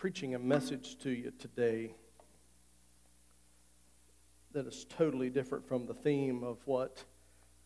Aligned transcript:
preaching 0.00 0.34
a 0.34 0.38
message 0.38 0.96
to 0.98 1.10
you 1.10 1.30
today 1.38 1.92
that 4.54 4.66
is 4.66 4.86
totally 4.96 5.28
different 5.28 5.68
from 5.68 5.84
the 5.84 5.92
theme 5.92 6.42
of 6.42 6.56
what 6.64 7.04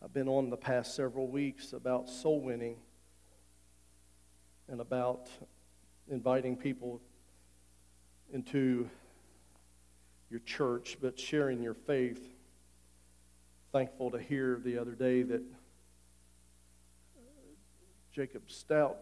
I've 0.03 0.11
been 0.11 0.27
on 0.27 0.49
the 0.49 0.57
past 0.57 0.95
several 0.95 1.29
weeks 1.29 1.71
about 1.71 2.09
soul 2.09 2.41
winning 2.41 2.75
and 4.67 4.81
about 4.81 5.29
inviting 6.11 6.57
people 6.57 6.99
into 8.33 8.89
your 10.29 10.41
church, 10.41 10.97
but 11.01 11.17
sharing 11.17 11.63
your 11.63 11.73
faith. 11.73 12.35
Thankful 13.71 14.11
to 14.11 14.19
hear 14.19 14.59
the 14.61 14.77
other 14.77 14.91
day 14.91 15.23
that 15.23 15.43
Jacob 18.11 18.51
Stout 18.51 18.97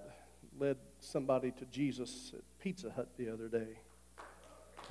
led 0.59 0.77
somebody 0.99 1.49
to 1.49 1.65
Jesus 1.65 2.31
at 2.35 2.43
Pizza 2.63 2.89
Hut 2.95 3.09
the 3.17 3.27
other 3.27 3.49
day. 3.49 3.77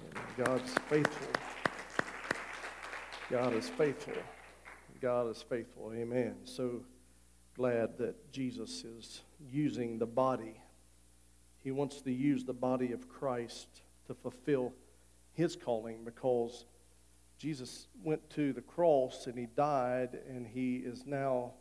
And 0.05 0.45
God's 0.45 0.75
faithful. 0.91 1.29
God 3.31 3.55
is 3.55 3.67
faithful. 3.71 4.13
God 5.01 5.31
is 5.31 5.41
faithful. 5.41 5.91
Amen. 5.95 6.35
So 6.45 6.83
glad 7.57 7.97
that 7.97 8.31
Jesus 8.31 8.85
is 8.85 9.23
using 9.51 9.99
the 9.99 10.05
body. 10.05 10.61
He 11.65 11.71
wants 11.71 12.03
to 12.03 12.13
use 12.13 12.45
the 12.45 12.53
body 12.53 12.93
of 12.93 13.09
Christ 13.09 13.69
to 14.07 14.13
fulfill 14.13 14.75
his 15.33 15.57
calling 15.57 16.05
because 16.05 16.67
Jesus 17.39 17.87
went 18.05 18.29
to 18.31 18.53
the 18.53 18.61
cross 18.61 19.27
and 19.27 19.39
he 19.39 19.47
died 19.47 20.19
and 20.29 20.47
he 20.47 20.77
is 20.77 21.07
now 21.07 21.53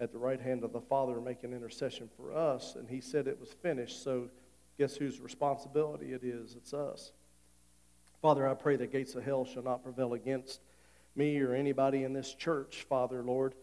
at 0.00 0.12
the 0.12 0.18
right 0.18 0.40
hand 0.40 0.64
of 0.64 0.72
the 0.72 0.80
Father 0.80 1.20
making 1.20 1.52
intercession 1.52 2.08
for 2.16 2.34
us. 2.34 2.74
And 2.74 2.88
he 2.88 3.02
said 3.02 3.26
it 3.26 3.38
was 3.38 3.52
finished. 3.52 4.02
So, 4.02 4.30
guess 4.78 4.96
whose 4.96 5.20
responsibility 5.20 6.12
it 6.12 6.22
is? 6.22 6.54
It's 6.54 6.72
us. 6.72 7.12
Father, 8.22 8.48
I 8.48 8.54
pray 8.54 8.76
that 8.76 8.92
gates 8.92 9.14
of 9.14 9.24
hell 9.24 9.44
shall 9.44 9.62
not 9.62 9.82
prevail 9.82 10.14
against 10.14 10.60
me 11.14 11.38
or 11.40 11.54
anybody 11.54 12.04
in 12.04 12.12
this 12.12 12.34
church, 12.34 12.86
Father, 12.88 13.22
Lord. 13.22 13.54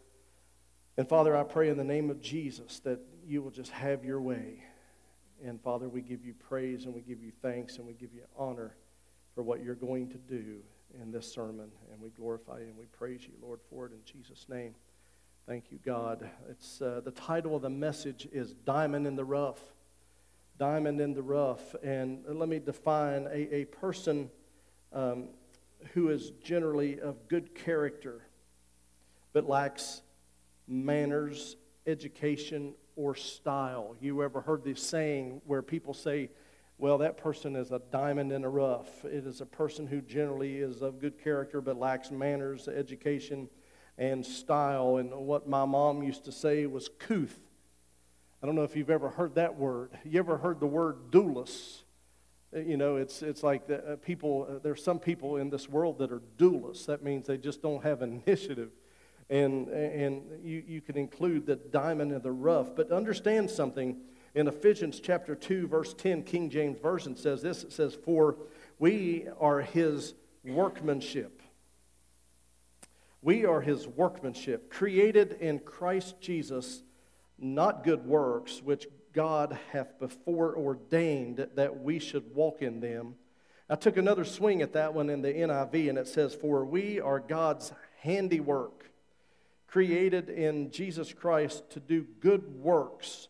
And 0.98 1.08
Father, 1.08 1.36
I 1.36 1.44
pray 1.44 1.70
in 1.70 1.78
the 1.78 1.84
name 1.84 2.10
of 2.10 2.22
Jesus 2.22 2.80
that 2.82 3.00
you 3.26 3.42
will 3.42 3.52
just 3.52 3.72
have 3.72 4.06
your 4.06 4.22
way. 4.22 4.64
And 5.44 5.62
Father, 5.62 5.90
we 5.90 6.02
give 6.02 6.24
you 6.24 6.34
praise 6.34 6.86
and 6.86 6.94
we 6.94 7.02
give 7.02 7.22
you 7.22 7.32
thanks 7.42 7.78
and 7.78 7.88
we 7.88 7.94
give 7.94 8.14
you 8.14 8.22
honor 8.38 8.76
for 9.34 9.44
what 9.44 9.62
you're 9.62 9.76
going 9.76 10.10
to 10.10 10.18
do 10.18 10.58
in 11.02 11.12
this 11.12 11.32
sermon. 11.32 11.70
And 11.92 12.02
we 12.02 12.10
glorify 12.10 12.60
you 12.60 12.68
and 12.68 12.78
we 12.78 12.86
praise 12.86 13.22
you, 13.24 13.34
Lord, 13.42 13.60
for 13.70 13.86
it 13.86 13.92
in 13.92 14.00
Jesus' 14.06 14.46
name. 14.48 14.76
Thank 15.46 15.66
you, 15.72 15.80
God. 15.86 16.30
It's, 16.50 16.82
uh, 16.82 17.02
the 17.04 17.12
title 17.12 17.56
of 17.56 17.62
the 17.62 17.70
message 17.70 18.28
is 18.32 18.54
Diamond 18.66 19.06
in 19.06 19.16
the 19.16 19.26
Rough. 19.26 19.60
Diamond 20.58 21.02
in 21.02 21.14
the 21.14 21.22
Rough. 21.22 21.76
And 21.84 22.24
let 22.28 22.50
me 22.50 22.60
define 22.60 23.28
a, 23.32 23.56
a 23.56 23.66
person 23.66 24.30
um, 24.94 25.30
who 25.94 26.10
is 26.10 26.32
generally 26.44 27.00
of 27.00 27.28
good 27.28 27.54
character 27.56 28.22
but 29.34 29.50
lacks 29.50 30.02
manners, 30.66 31.58
education, 31.86 32.74
or 32.96 33.16
style. 33.16 33.96
You 34.00 34.24
ever 34.24 34.40
heard 34.40 34.64
this 34.64 34.82
saying 34.82 35.42
where 35.46 35.62
people 35.62 35.94
say, 35.94 36.30
well, 36.78 36.98
that 37.00 37.18
person 37.18 37.56
is 37.56 37.72
a 37.72 37.82
diamond 37.92 38.32
in 38.32 38.44
the 38.44 38.50
rough. 38.50 39.04
It 39.04 39.26
is 39.26 39.42
a 39.42 39.46
person 39.46 39.88
who 39.88 40.02
generally 40.02 40.58
is 40.58 40.82
of 40.82 41.00
good 41.00 41.22
character 41.22 41.62
but 41.62 41.78
lacks 41.78 42.12
manners, 42.12 42.68
education, 42.68 43.50
and 43.98 44.26
style. 44.26 44.98
And 44.98 45.12
what 45.12 45.48
my 45.48 45.66
mom 45.66 46.04
used 46.04 46.26
to 46.26 46.32
say 46.32 46.66
was 46.66 46.90
couth. 47.00 47.38
I 48.46 48.48
don't 48.48 48.54
know 48.54 48.62
if 48.62 48.76
you've 48.76 48.92
ever 48.92 49.10
heard 49.10 49.34
that 49.34 49.56
word. 49.58 49.90
You 50.04 50.20
ever 50.20 50.38
heard 50.38 50.60
the 50.60 50.68
word 50.68 51.10
doulos? 51.10 51.82
Uh, 52.56 52.60
you 52.60 52.78
know, 52.78 52.98
it's, 52.98 53.24
it's 53.24 53.42
like 53.42 53.66
the, 53.66 53.94
uh, 53.94 53.96
people, 53.96 54.46
uh, 54.48 54.60
there's 54.62 54.84
some 54.84 55.00
people 55.00 55.38
in 55.38 55.50
this 55.50 55.68
world 55.68 55.98
that 55.98 56.12
are 56.12 56.22
doulists. 56.38 56.86
That 56.86 57.04
means 57.04 57.26
they 57.26 57.40
just 57.40 57.64
don't 57.64 57.82
have 57.82 58.02
initiative. 58.04 58.70
And, 59.32 59.68
and 59.70 60.22
you, 60.44 60.62
you 60.68 60.80
can 60.80 60.96
include 60.96 61.48
the 61.48 61.56
diamond 61.56 62.12
in 62.12 62.22
the 62.22 62.32
rough. 62.32 62.76
But 62.76 62.92
understand 62.92 63.50
something. 63.50 63.98
In 64.36 64.48
Ephesians 64.48 65.00
chapter 65.00 65.34
2, 65.34 65.66
verse 65.66 65.96
10, 65.96 66.22
King 66.22 66.52
James 66.52 66.78
Version 66.80 67.16
says 67.16 67.42
this 67.42 67.64
it 67.64 67.74
says, 67.74 67.96
For 67.96 68.38
we 68.78 69.26
are 69.40 69.62
his 69.62 70.14
workmanship 70.44 71.42
we 73.26 73.44
are 73.44 73.60
his 73.60 73.88
workmanship, 73.88 74.70
created 74.70 75.38
in 75.40 75.58
Christ 75.58 76.22
Jesus, 76.22 76.84
not 77.38 77.84
good 77.84 78.06
works, 78.06 78.62
which 78.64 78.88
God 79.14 79.58
hath 79.72 80.00
before 80.00 80.56
ordained 80.56 81.48
that 81.56 81.82
we 81.82 82.00
should 82.00 82.36
walk 82.36 82.62
in 82.62 82.80
them. 82.80 83.16
I 83.70 83.76
took 83.76 83.98
another 83.98 84.26
swing 84.26 84.62
at 84.62 84.74
that 84.74 84.94
one 84.94 85.10
in 85.10 85.22
the 85.22 85.34
NIV, 85.34 85.90
and 85.90 85.98
it 85.98 86.08
says, 86.08 86.36
For 86.36 86.66
we 86.66 87.00
are 87.00 87.20
God's 87.20 87.72
handiwork, 88.02 88.92
created 89.68 90.30
in 90.30 90.70
Jesus 90.70 91.14
Christ 91.14 91.70
to 91.72 91.80
do 91.80 92.06
good 92.20 92.62
works, 92.62 93.28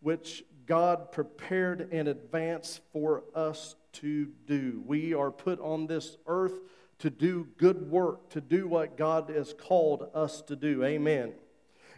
which 0.00 0.44
God 0.66 1.12
prepared 1.12 1.92
in 1.92 2.08
advance 2.08 2.80
for 2.92 3.22
us 3.34 3.76
to 3.92 4.26
do. 4.46 4.82
We 4.84 5.14
are 5.14 5.30
put 5.30 5.60
on 5.60 5.86
this 5.86 6.16
earth 6.26 6.60
to 6.98 7.10
do 7.10 7.46
good 7.56 7.90
work, 7.90 8.30
to 8.30 8.40
do 8.40 8.66
what 8.66 8.96
God 8.96 9.30
has 9.30 9.54
called 9.54 10.08
us 10.14 10.42
to 10.42 10.56
do. 10.56 10.82
Amen. 10.82 11.34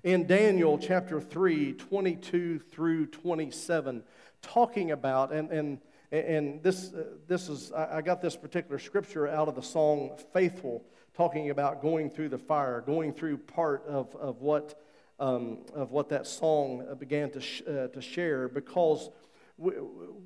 In 0.05 0.29
Daniel 0.29 0.79
chapter 0.79 1.21
3, 1.21 1.73
22 1.73 2.61
through 2.61 3.07
27, 3.07 4.05
talking 4.41 4.93
about, 4.93 5.33
and, 5.33 5.51
and, 5.51 5.81
and 6.13 6.63
this, 6.63 6.95
uh, 6.95 7.03
this 7.27 7.49
is, 7.49 7.73
I 7.73 8.01
got 8.01 8.23
this 8.23 8.37
particular 8.37 8.79
scripture 8.79 9.27
out 9.27 9.49
of 9.49 9.57
the 9.57 9.63
song 9.63 10.17
Faithful, 10.33 10.85
talking 11.15 11.51
about 11.51 11.83
going 11.83 12.11
through 12.11 12.29
the 12.29 12.39
fire, 12.39 12.81
going 12.81 13.13
through 13.13 13.39
part 13.39 13.85
of, 13.89 14.15
of, 14.15 14.41
what, 14.41 14.81
um, 15.19 15.59
of 15.75 15.91
what 15.91 16.11
that 16.11 16.29
song 16.29 16.87
began 17.01 17.33
to, 17.33 17.41
sh- 17.41 17.63
uh, 17.69 17.89
to 17.89 18.01
share, 18.01 18.47
because 18.47 19.11
we, 19.57 19.73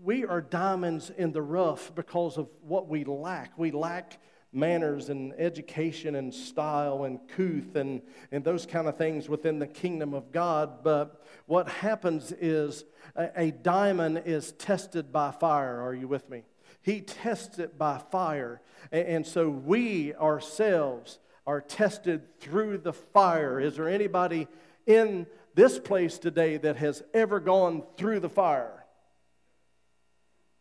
we 0.03 0.27
are 0.27 0.43
diamonds 0.43 1.11
in 1.17 1.33
the 1.33 1.41
rough 1.41 1.95
because 1.95 2.37
of 2.37 2.47
what 2.61 2.89
we 2.89 3.05
lack. 3.05 3.57
We 3.57 3.71
lack 3.71 4.19
manners 4.53 5.09
and 5.09 5.33
education 5.39 6.15
and 6.15 6.33
style 6.33 7.05
and 7.05 7.19
couth 7.29 7.75
and, 7.75 8.03
and 8.31 8.45
those 8.45 8.67
kind 8.67 8.87
of 8.87 8.97
things 8.99 9.29
within 9.29 9.59
the 9.59 9.67
kingdom 9.67 10.13
of 10.13 10.31
God. 10.31 10.83
But 10.83 11.25
what 11.47 11.69
happens 11.69 12.33
is 12.33 12.85
a, 13.17 13.31
a 13.37 13.51
diamond 13.51 14.23
is 14.27 14.53
tested 14.53 15.13
by 15.13 15.31
fire. 15.31 15.81
Are 15.81 15.95
you 15.95 16.07
with 16.07 16.29
me? 16.29 16.43
He 16.83 17.01
tests 17.01 17.59
it 17.59 17.79
by 17.79 17.99
fire. 18.11 18.61
And, 18.91 19.07
and 19.09 19.27
so 19.27 19.49
we 19.49 20.15
ourselves 20.15 21.19
are 21.47 21.61
tested 21.61 22.39
through 22.41 22.79
the 22.79 22.93
fire. 22.93 23.59
Is 23.59 23.77
there 23.77 23.89
anybody 23.89 24.49
in 24.87 25.27
this 25.55 25.79
place 25.79 26.19
today 26.19 26.57
that 26.59 26.77
has 26.77 27.03
ever 27.15 27.41
gone 27.41 27.85
through 27.97 28.21
the 28.21 28.29
fire? 28.29 28.82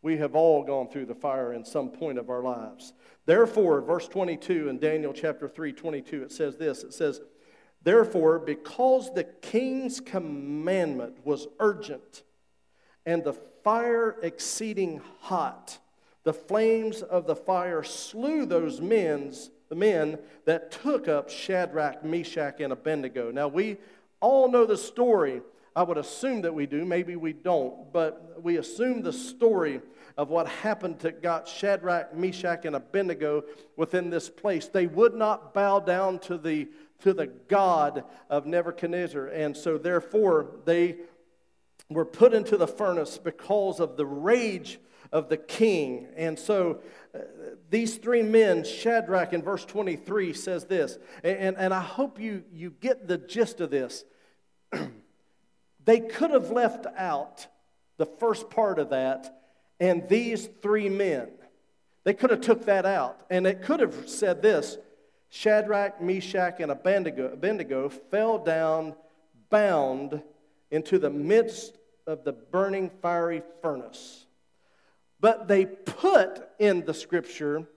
We 0.01 0.17
have 0.17 0.35
all 0.35 0.63
gone 0.63 0.87
through 0.87 1.05
the 1.05 1.15
fire 1.15 1.53
in 1.53 1.63
some 1.63 1.89
point 1.89 2.17
of 2.17 2.29
our 2.29 2.41
lives. 2.41 2.93
Therefore, 3.25 3.81
verse 3.81 4.07
22 4.07 4.69
in 4.69 4.79
Daniel 4.79 5.13
chapter 5.13 5.47
3 5.47 5.73
22, 5.73 6.23
it 6.23 6.31
says 6.31 6.57
this 6.57 6.83
it 6.83 6.93
says, 6.93 7.21
Therefore, 7.83 8.39
because 8.39 9.13
the 9.13 9.23
king's 9.23 9.99
commandment 9.99 11.25
was 11.25 11.47
urgent 11.59 12.23
and 13.05 13.23
the 13.23 13.33
fire 13.33 14.17
exceeding 14.21 15.01
hot, 15.19 15.79
the 16.23 16.33
flames 16.33 17.01
of 17.01 17.25
the 17.25 17.35
fire 17.35 17.83
slew 17.83 18.45
those 18.45 18.79
men's, 18.79 19.49
the 19.69 19.75
men 19.75 20.19
that 20.45 20.71
took 20.71 21.07
up 21.07 21.29
Shadrach, 21.29 22.03
Meshach, 22.03 22.59
and 22.59 22.73
Abednego. 22.73 23.31
Now, 23.31 23.47
we 23.47 23.77
all 24.19 24.51
know 24.51 24.65
the 24.65 24.77
story 24.77 25.41
I 25.75 25.83
would 25.83 25.97
assume 25.97 26.41
that 26.41 26.53
we 26.53 26.65
do, 26.65 26.83
maybe 26.83 27.15
we 27.15 27.31
don't, 27.31 27.93
but 27.93 28.41
we 28.43 28.57
assume 28.57 29.01
the 29.01 29.13
story 29.13 29.81
of 30.17 30.29
what 30.29 30.47
happened 30.47 30.99
to 30.99 31.11
got 31.11 31.47
Shadrach, 31.47 32.13
Meshach, 32.13 32.65
and 32.65 32.75
Abednego 32.75 33.43
within 33.77 34.09
this 34.09 34.29
place. 34.29 34.67
They 34.67 34.87
would 34.87 35.13
not 35.13 35.53
bow 35.53 35.79
down 35.79 36.19
to 36.19 36.37
the, 36.37 36.67
to 36.99 37.13
the 37.13 37.27
God 37.27 38.03
of 38.29 38.45
Nebuchadnezzar, 38.45 39.27
and 39.27 39.55
so 39.55 39.77
therefore 39.77 40.57
they 40.65 40.97
were 41.89 42.05
put 42.05 42.33
into 42.33 42.57
the 42.57 42.67
furnace 42.67 43.17
because 43.17 43.79
of 43.79 43.95
the 43.95 44.05
rage 44.05 44.79
of 45.11 45.29
the 45.29 45.37
king. 45.37 46.07
And 46.15 46.37
so 46.37 46.79
uh, 47.13 47.19
these 47.69 47.97
three 47.97 48.21
men, 48.21 48.63
Shadrach 48.63 49.33
in 49.33 49.41
verse 49.41 49.65
23 49.65 50.33
says 50.33 50.65
this, 50.65 50.97
and, 51.23 51.57
and 51.57 51.73
I 51.73 51.81
hope 51.81 52.19
you, 52.19 52.43
you 52.53 52.71
get 52.71 53.07
the 53.07 53.17
gist 53.17 53.61
of 53.61 53.71
this. 53.71 54.03
They 55.91 55.99
could 55.99 56.31
have 56.31 56.51
left 56.51 56.85
out 56.95 57.47
the 57.97 58.05
first 58.05 58.49
part 58.49 58.79
of 58.79 58.91
that 58.91 59.41
and 59.77 60.07
these 60.07 60.47
three 60.61 60.87
men. 60.87 61.27
They 62.05 62.13
could 62.13 62.29
have 62.29 62.39
took 62.39 62.63
that 62.67 62.85
out. 62.85 63.25
And 63.29 63.45
it 63.45 63.61
could 63.61 63.81
have 63.81 64.07
said 64.07 64.41
this 64.41 64.77
Shadrach, 65.31 66.01
Meshach, 66.01 66.61
and 66.61 66.71
Abednego, 66.71 67.89
fell 67.89 68.37
down 68.37 68.95
bound 69.49 70.21
into 70.69 70.97
the 70.97 71.09
midst 71.09 71.77
of 72.07 72.23
the 72.23 72.31
burning 72.31 72.89
fiery 73.01 73.43
furnace. 73.61 74.25
But 75.19 75.49
they 75.49 75.65
put 75.65 76.41
in 76.57 76.85
the 76.85 76.93
scripture, 76.93 77.67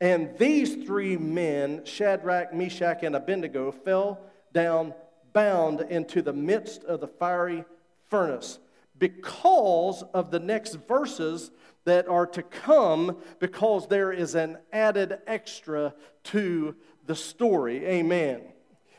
and 0.00 0.36
these 0.36 0.84
three 0.84 1.16
men, 1.16 1.84
Shadrach, 1.84 2.52
Meshach, 2.52 3.04
and 3.04 3.14
Abednego, 3.14 3.70
fell 3.70 4.18
down 4.52 4.94
bound 5.32 5.80
into 5.80 6.22
the 6.22 6.32
midst 6.32 6.84
of 6.84 7.00
the 7.00 7.08
fiery 7.08 7.64
furnace 8.08 8.58
because 8.98 10.04
of 10.14 10.30
the 10.30 10.40
next 10.40 10.74
verses 10.74 11.50
that 11.84 12.06
are 12.06 12.26
to 12.26 12.42
come, 12.42 13.16
because 13.40 13.88
there 13.88 14.12
is 14.12 14.34
an 14.34 14.58
added 14.72 15.18
extra 15.26 15.94
to 16.24 16.76
the 17.06 17.16
story. 17.16 17.84
Amen. 17.84 18.42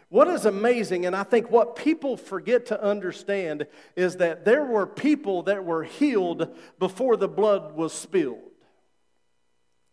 What 0.10 0.28
is 0.28 0.46
amazing, 0.46 1.06
and 1.06 1.16
I 1.16 1.24
think 1.24 1.50
what 1.50 1.76
people 1.76 2.18
forget 2.18 2.68
to 2.68 2.84
understand, 2.84 3.66
is 3.96 4.18
that 4.18 4.46
there 4.46 4.64
were 4.64 4.86
people 4.86 5.44
that 5.44 5.66
were 5.66 5.84
healed 5.84 6.56
before 6.78 7.18
the 7.18 7.28
blood 7.28 7.76
was 7.76 7.94
spilled. 7.94 8.53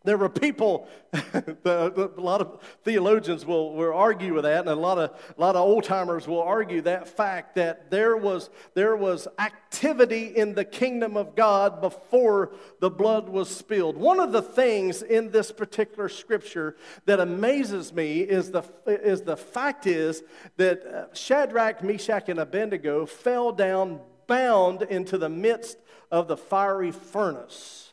There 0.02 0.17
were 0.17 0.31
people, 0.31 0.88
a 1.12 2.11
lot 2.17 2.41
of 2.41 2.62
theologians 2.85 3.44
will, 3.44 3.75
will 3.75 3.93
argue 3.93 4.32
with 4.32 4.44
that, 4.44 4.61
and 4.61 4.69
a 4.70 4.75
lot 4.75 4.97
of, 4.97 5.11
a 5.11 5.41
lot 5.41 5.56
of 5.56 5.62
old 5.62 5.85
timers 5.85 6.26
will 6.26 6.41
argue 6.41 6.81
that 6.82 7.06
fact 7.06 7.56
that 7.56 7.91
there 7.91 8.17
was, 8.17 8.49
there 8.73 8.97
was 8.97 9.29
activity 9.38 10.35
in 10.35 10.55
the 10.55 10.64
kingdom 10.64 11.19
of 11.19 11.37
God 11.37 11.82
before 11.82 12.52
the 12.81 12.88
blood 12.88 13.29
was 13.29 13.55
spilled. 13.55 13.99
One 13.99 14.20
of 14.20 14.32
the 14.32 14.41
things 14.41 15.02
in 15.02 15.32
this 15.32 15.52
particular 15.52 16.08
scripture 16.08 16.76
that 17.05 17.20
amazes 17.20 17.93
me 17.93 18.20
is 18.20 18.52
the, 18.52 18.62
is 18.87 19.20
the 19.20 19.37
fact 19.37 19.87
is 19.87 20.23
that 20.56 20.87
uh, 20.87 21.14
Shadrach, 21.14 21.85
Meshach, 21.85 22.31
and 22.31 22.41
Abednego 22.41 23.05
fell 23.05 23.52
down 23.52 24.00
bound 24.26 24.81
into 24.82 25.19
the 25.19 25.29
midst 25.29 25.76
of 26.11 26.26
the 26.26 26.37
fiery 26.37 26.93
furnace 26.93 27.90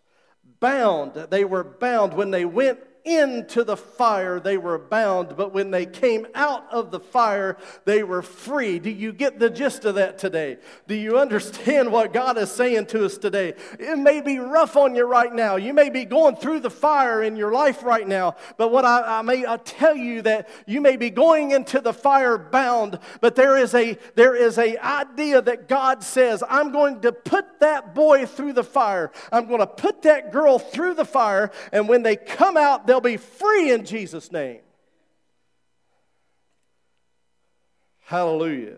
bound. 0.60 1.14
They 1.30 1.46
were 1.46 1.64
bound. 1.64 2.14
When 2.14 2.32
they 2.32 2.46
went 2.46 2.80
into 3.08 3.64
the 3.64 3.78
fire, 3.78 4.40
they 4.40 4.58
were 4.58 4.78
bound, 4.78 5.38
but 5.38 5.54
when 5.54 5.72
they 5.72 5.86
came 5.86 6.28
out 6.36 6.66
of 6.72 6.92
the 6.92 7.00
fire, 7.00 7.58
they 7.86 8.04
were 8.04 8.22
free. 8.22 8.80
Do 8.80 8.90
you 8.90 9.14
get 9.14 9.40
the 9.40 9.50
gist 9.50 9.86
of 9.86 9.96
that 9.96 10.18
today? 10.18 10.58
Do 10.88 10.96
you 10.96 11.18
understand 11.18 11.92
what 11.92 12.12
God 12.12 12.38
is 12.38 12.52
saying 12.52 12.88
to 12.88 13.06
us 13.06 13.18
today? 13.18 13.54
It 13.80 13.98
may 13.98 14.20
be 14.20 14.40
rough 14.40 14.76
on 14.76 14.94
you 14.94 15.06
right 15.06 15.34
now. 15.34 15.56
You 15.56 15.74
may 15.74 15.90
be 15.90 16.04
going 16.04 16.36
through 16.36 16.60
the 16.60 16.70
fire 16.70 17.24
in 17.24 17.38
your 17.38 17.54
life 17.54 17.82
right 17.84 18.08
now, 18.08 18.36
but 18.58 18.72
what 18.72 18.84
I, 18.84 19.20
I 19.20 19.22
may 19.22 19.46
I 19.46 19.58
tell 19.58 19.96
you 19.96 20.22
that 20.24 20.50
you 20.66 20.82
may 20.82 20.98
be 20.98 21.10
going 21.10 21.52
into 21.52 21.80
the 21.80 21.94
fire 21.94 22.38
bound, 22.38 23.00
but 23.22 23.36
there 23.36 23.58
is 23.58 23.74
a 23.74 23.98
there 24.16 24.36
is 24.36 24.58
a 24.58 24.78
idea 24.78 25.42
that 25.42 25.70
God 25.70 26.04
says, 26.04 26.44
I'm 26.50 26.72
going 26.72 27.02
to 27.02 27.12
put 27.12 27.60
that 27.60 27.96
boy 27.96 28.26
through 28.26 28.54
the 28.54 28.64
fire. 28.64 29.12
I'm 29.32 29.48
going 29.48 29.60
to 29.60 29.68
put 29.68 30.02
that 30.04 30.32
girl 30.32 30.60
through 30.60 30.96
the 30.96 31.06
fire, 31.06 31.52
and 31.72 31.88
when 31.88 32.04
they 32.04 32.16
come 32.16 32.58
out, 32.58 32.86
they'll 32.86 32.97
they'll 32.98 33.12
be 33.12 33.18
free 33.18 33.72
in 33.72 33.86
Jesus' 33.86 34.32
name. 34.32 34.62
Hallelujah. 38.00 38.78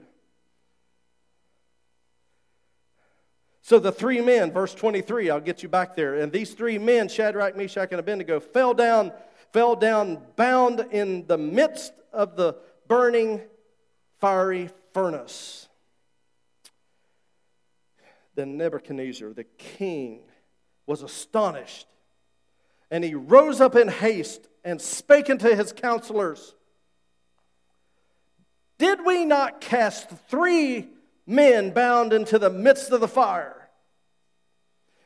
So 3.62 3.78
the 3.78 3.92
three 3.92 4.22
men, 4.22 4.52
verse 4.52 4.74
23, 4.74 5.30
I'll 5.30 5.40
get 5.40 5.62
you 5.62 5.70
back 5.70 5.96
there. 5.96 6.16
And 6.16 6.32
these 6.32 6.54
three 6.54 6.80
men, 6.80 7.08
Shadrach, 7.08 7.56
Meshach, 7.56 7.90
and 7.92 8.00
Abednego, 8.00 8.40
fell 8.40 8.74
down, 8.74 9.12
fell 9.54 9.76
down 9.76 10.20
bound 10.36 10.88
in 10.92 11.28
the 11.28 11.38
midst 11.38 11.94
of 12.12 12.36
the 12.36 12.56
burning 12.88 13.42
fiery 14.20 14.70
furnace. 14.94 15.68
Then 18.34 18.58
Nebuchadnezzar, 18.58 19.34
the 19.34 19.44
king, 19.44 20.22
was 20.88 21.04
astonished 21.04 21.86
and 22.92 23.04
he 23.04 23.14
rose 23.14 23.62
up 23.62 23.76
in 23.76 23.88
haste 23.88 24.48
and 24.64 24.82
spake 24.82 25.30
unto 25.30 25.56
his 25.56 25.74
counselors 25.74 26.56
Did 28.78 29.06
we 29.06 29.26
not 29.26 29.62
cast 29.62 30.10
three 30.30 30.88
men 31.26 31.72
bound 31.72 32.14
into 32.14 32.40
the 32.40 32.50
midst 32.50 32.92
of 32.92 33.02
the 33.02 33.08
fire? 33.08 33.70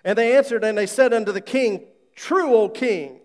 And 0.04 0.18
they 0.18 0.36
answered 0.36 0.64
and 0.64 0.78
they 0.78 0.86
said 0.86 1.14
unto 1.14 1.32
the 1.32 1.42
king, 1.42 1.86
True, 2.16 2.56
O 2.56 2.70
king. 2.70 3.20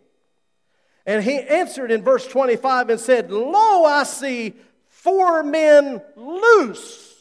And 1.06 1.24
he 1.24 1.38
answered 1.38 1.90
in 1.90 2.02
verse 2.02 2.26
25 2.26 2.90
and 2.90 3.00
said, 3.00 3.30
Lo, 3.30 3.84
I 3.84 4.04
see 4.04 4.54
four 4.88 5.42
men 5.42 6.02
loose. 6.16 7.14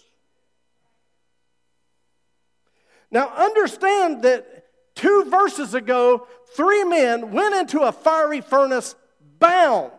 Now 3.10 3.30
understand 3.30 4.24
that 4.24 4.67
two 4.98 5.26
verses 5.30 5.74
ago, 5.74 6.28
three 6.56 6.84
men 6.84 7.32
went 7.32 7.56
into 7.56 7.82
a 7.82 7.92
fiery 7.92 8.42
furnace 8.42 8.96
bound. 9.40 9.92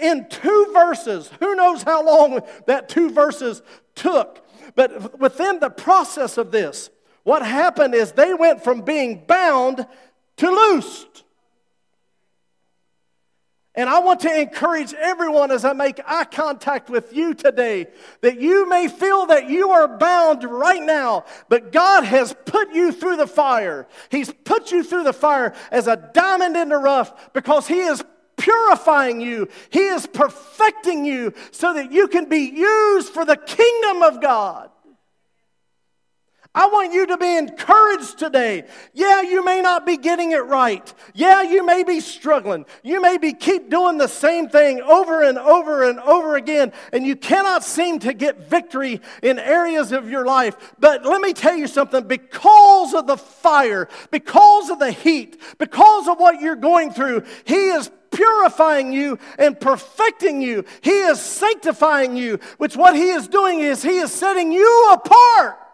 In 0.00 0.28
two 0.28 0.70
verses, 0.72 1.30
who 1.40 1.56
knows 1.56 1.82
how 1.82 2.04
long 2.04 2.40
that 2.66 2.88
two 2.88 3.10
verses 3.10 3.62
took. 3.96 4.46
But 4.76 5.18
within 5.18 5.58
the 5.58 5.70
process 5.70 6.38
of 6.38 6.52
this, 6.52 6.90
what 7.24 7.44
happened 7.44 7.94
is 7.94 8.12
they 8.12 8.34
went 8.34 8.62
from 8.62 8.82
being 8.82 9.24
bound 9.26 9.86
to 10.36 10.48
loosed. 10.48 11.24
And 13.78 13.88
I 13.88 14.00
want 14.00 14.18
to 14.22 14.40
encourage 14.40 14.92
everyone 14.92 15.52
as 15.52 15.64
I 15.64 15.72
make 15.72 16.00
eye 16.04 16.24
contact 16.24 16.90
with 16.90 17.14
you 17.14 17.32
today 17.32 17.86
that 18.22 18.40
you 18.40 18.68
may 18.68 18.88
feel 18.88 19.26
that 19.26 19.48
you 19.48 19.70
are 19.70 19.86
bound 19.86 20.42
right 20.42 20.82
now, 20.82 21.24
but 21.48 21.70
God 21.70 22.02
has 22.02 22.34
put 22.44 22.74
you 22.74 22.90
through 22.90 23.18
the 23.18 23.28
fire. 23.28 23.86
He's 24.10 24.32
put 24.32 24.72
you 24.72 24.82
through 24.82 25.04
the 25.04 25.12
fire 25.12 25.54
as 25.70 25.86
a 25.86 26.10
diamond 26.12 26.56
in 26.56 26.70
the 26.70 26.76
rough 26.76 27.32
because 27.32 27.68
He 27.68 27.78
is 27.78 28.02
purifying 28.36 29.20
you, 29.20 29.46
He 29.70 29.86
is 29.86 30.08
perfecting 30.08 31.04
you 31.04 31.32
so 31.52 31.72
that 31.74 31.92
you 31.92 32.08
can 32.08 32.28
be 32.28 32.50
used 32.52 33.12
for 33.12 33.24
the 33.24 33.36
kingdom 33.36 34.02
of 34.02 34.20
God. 34.20 34.70
I 36.58 36.66
want 36.66 36.92
you 36.92 37.06
to 37.06 37.16
be 37.16 37.36
encouraged 37.36 38.18
today. 38.18 38.64
Yeah, 38.92 39.22
you 39.22 39.44
may 39.44 39.60
not 39.60 39.86
be 39.86 39.96
getting 39.96 40.32
it 40.32 40.44
right. 40.44 40.92
Yeah, 41.14 41.42
you 41.42 41.64
may 41.64 41.84
be 41.84 42.00
struggling. 42.00 42.66
You 42.82 43.00
may 43.00 43.16
be 43.16 43.32
keep 43.32 43.70
doing 43.70 43.96
the 43.96 44.08
same 44.08 44.48
thing 44.48 44.80
over 44.80 45.22
and 45.22 45.38
over 45.38 45.88
and 45.88 46.00
over 46.00 46.34
again 46.34 46.72
and 46.92 47.06
you 47.06 47.14
cannot 47.14 47.62
seem 47.62 48.00
to 48.00 48.12
get 48.12 48.50
victory 48.50 49.00
in 49.22 49.38
areas 49.38 49.92
of 49.92 50.10
your 50.10 50.26
life. 50.26 50.74
But 50.80 51.04
let 51.04 51.20
me 51.20 51.32
tell 51.32 51.54
you 51.54 51.68
something 51.68 52.08
because 52.08 52.92
of 52.92 53.06
the 53.06 53.16
fire, 53.16 53.88
because 54.10 54.68
of 54.68 54.80
the 54.80 54.90
heat, 54.90 55.40
because 55.58 56.08
of 56.08 56.18
what 56.18 56.40
you're 56.40 56.56
going 56.56 56.90
through, 56.90 57.22
he 57.44 57.68
is 57.68 57.88
purifying 58.10 58.92
you 58.92 59.16
and 59.38 59.60
perfecting 59.60 60.42
you. 60.42 60.64
He 60.80 60.90
is 60.90 61.20
sanctifying 61.20 62.16
you, 62.16 62.40
which 62.56 62.76
what 62.76 62.96
he 62.96 63.10
is 63.10 63.28
doing 63.28 63.60
is 63.60 63.80
he 63.80 63.98
is 63.98 64.10
setting 64.10 64.50
you 64.50 64.88
apart. 64.90 65.67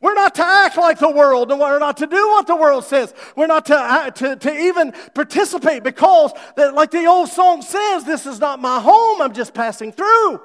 We're 0.00 0.14
not 0.14 0.36
to 0.36 0.44
act 0.44 0.76
like 0.76 1.00
the 1.00 1.10
world, 1.10 1.50
and 1.50 1.60
we're 1.60 1.80
not 1.80 1.96
to 1.96 2.06
do 2.06 2.28
what 2.28 2.46
the 2.46 2.54
world 2.54 2.84
says. 2.84 3.12
We're 3.34 3.48
not 3.48 3.66
to, 3.66 4.12
to, 4.14 4.36
to 4.36 4.56
even 4.56 4.92
participate 5.12 5.82
because, 5.82 6.32
that, 6.56 6.74
like 6.74 6.92
the 6.92 7.06
old 7.06 7.28
song 7.28 7.62
says, 7.62 8.04
this 8.04 8.24
is 8.24 8.38
not 8.38 8.60
my 8.60 8.78
home, 8.78 9.20
I'm 9.20 9.32
just 9.32 9.54
passing 9.54 9.92
through. 9.92 10.40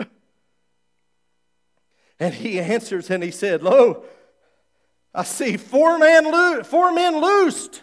And 2.18 2.32
he 2.32 2.58
answers 2.58 3.10
and 3.10 3.22
he 3.22 3.30
said, 3.30 3.62
Lo, 3.62 4.04
I 5.14 5.22
see 5.22 5.58
four, 5.58 5.98
man 5.98 6.64
four 6.64 6.90
men 6.94 7.20
loosed, 7.20 7.82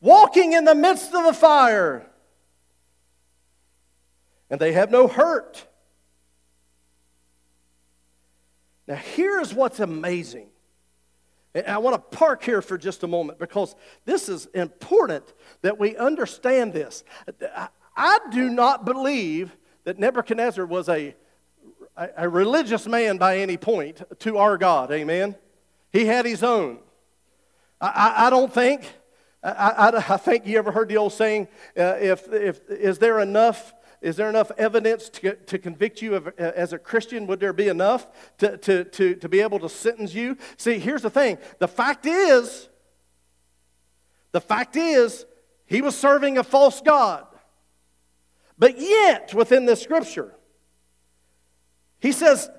walking 0.00 0.52
in 0.52 0.64
the 0.64 0.76
midst 0.76 1.12
of 1.12 1.24
the 1.24 1.32
fire, 1.32 2.06
and 4.48 4.60
they 4.60 4.70
have 4.70 4.92
no 4.92 5.08
hurt 5.08 5.66
Now, 8.86 8.96
here's 8.96 9.54
what's 9.54 9.80
amazing. 9.80 10.48
And 11.54 11.66
I 11.66 11.78
want 11.78 11.94
to 11.94 12.16
park 12.16 12.42
here 12.42 12.60
for 12.60 12.76
just 12.76 13.02
a 13.04 13.06
moment 13.06 13.38
because 13.38 13.76
this 14.04 14.28
is 14.28 14.46
important 14.46 15.32
that 15.62 15.78
we 15.78 15.96
understand 15.96 16.72
this. 16.72 17.04
I 17.96 18.18
do 18.32 18.50
not 18.50 18.84
believe 18.84 19.56
that 19.84 19.98
Nebuchadnezzar 19.98 20.66
was 20.66 20.88
a, 20.88 21.14
a 21.96 22.28
religious 22.28 22.86
man 22.86 23.18
by 23.18 23.38
any 23.38 23.56
point 23.56 24.02
to 24.20 24.38
our 24.38 24.58
God. 24.58 24.90
Amen. 24.90 25.36
He 25.92 26.06
had 26.06 26.26
his 26.26 26.42
own. 26.42 26.80
I, 27.80 27.86
I, 27.86 28.26
I 28.26 28.30
don't 28.30 28.52
think. 28.52 28.92
I, 29.42 29.50
I, 29.50 30.14
I, 30.14 30.16
think 30.16 30.46
you 30.46 30.58
ever 30.58 30.72
heard 30.72 30.88
the 30.88 30.96
old 30.96 31.12
saying, 31.12 31.48
uh, 31.78 31.98
if, 32.00 32.32
if, 32.32 32.60
is 32.70 32.98
there 32.98 33.20
enough 33.20 33.74
is 34.04 34.16
there 34.16 34.28
enough 34.28 34.50
evidence 34.58 35.08
to, 35.08 35.34
to 35.34 35.58
convict 35.58 36.02
you 36.02 36.14
of, 36.14 36.26
uh, 36.26 36.32
as 36.36 36.74
a 36.74 36.78
Christian? 36.78 37.26
Would 37.26 37.40
there 37.40 37.54
be 37.54 37.68
enough 37.68 38.06
to, 38.38 38.58
to, 38.58 38.84
to, 38.84 39.14
to 39.14 39.28
be 39.30 39.40
able 39.40 39.58
to 39.60 39.68
sentence 39.70 40.12
you? 40.12 40.36
See, 40.58 40.78
here's 40.78 41.00
the 41.00 41.10
thing 41.10 41.38
the 41.58 41.68
fact 41.68 42.04
is, 42.04 42.68
the 44.32 44.42
fact 44.42 44.76
is, 44.76 45.24
he 45.64 45.80
was 45.80 45.96
serving 45.96 46.36
a 46.36 46.44
false 46.44 46.82
God. 46.82 47.26
But 48.58 48.78
yet, 48.78 49.32
within 49.32 49.64
the 49.64 49.74
scripture, 49.74 50.34
he 51.98 52.12
says, 52.12 52.50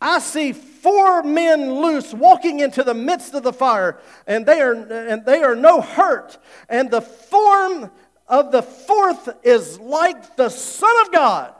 I 0.00 0.18
see 0.18 0.52
four 0.52 1.22
men 1.22 1.74
loose 1.74 2.14
walking 2.14 2.60
into 2.60 2.82
the 2.82 2.94
midst 2.94 3.34
of 3.34 3.42
the 3.42 3.52
fire, 3.52 4.00
and 4.26 4.46
they 4.46 4.60
are, 4.60 4.72
and 4.72 5.26
they 5.26 5.42
are 5.42 5.54
no 5.54 5.82
hurt. 5.82 6.38
And 6.68 6.90
the 6.90 7.02
form 7.02 7.90
of 8.28 8.52
the 8.52 8.62
fourth 8.62 9.28
is 9.42 9.78
like 9.78 10.36
the 10.36 10.48
Son 10.48 10.94
of 11.02 11.12
God. 11.12 11.54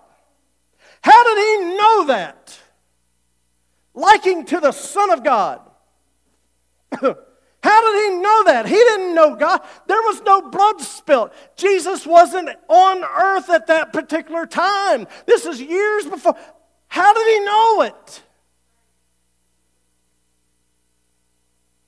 How 1.03 1.25
did 1.25 1.39
he 1.39 1.77
know 1.77 2.07
that? 2.07 2.59
Liking 3.95 4.45
to 4.47 4.61
the 4.61 4.73
Son 4.73 5.11
of 5.11 5.23
God. 5.23 5.61
How 7.63 7.93
did 7.93 8.13
he 8.13 8.21
know 8.21 8.45
that? 8.45 8.67
He 8.67 8.75
didn't 8.75 9.15
know 9.15 9.35
God. 9.35 9.61
There 9.87 10.01
was 10.03 10.21
no 10.23 10.51
blood 10.51 10.81
spilt. 10.81 11.33
Jesus 11.57 12.07
wasn't 12.07 12.51
on 12.69 13.03
earth 13.03 13.51
at 13.51 13.67
that 13.69 13.93
particular 13.93 14.47
time. 14.47 15.09
This 15.27 15.47
is 15.47 15.61
years 15.61 16.07
before. 16.07 16.37
How 16.89 17.13
did 17.13 17.27
he 17.27 17.45
know 17.45 17.83
it? 17.83 18.23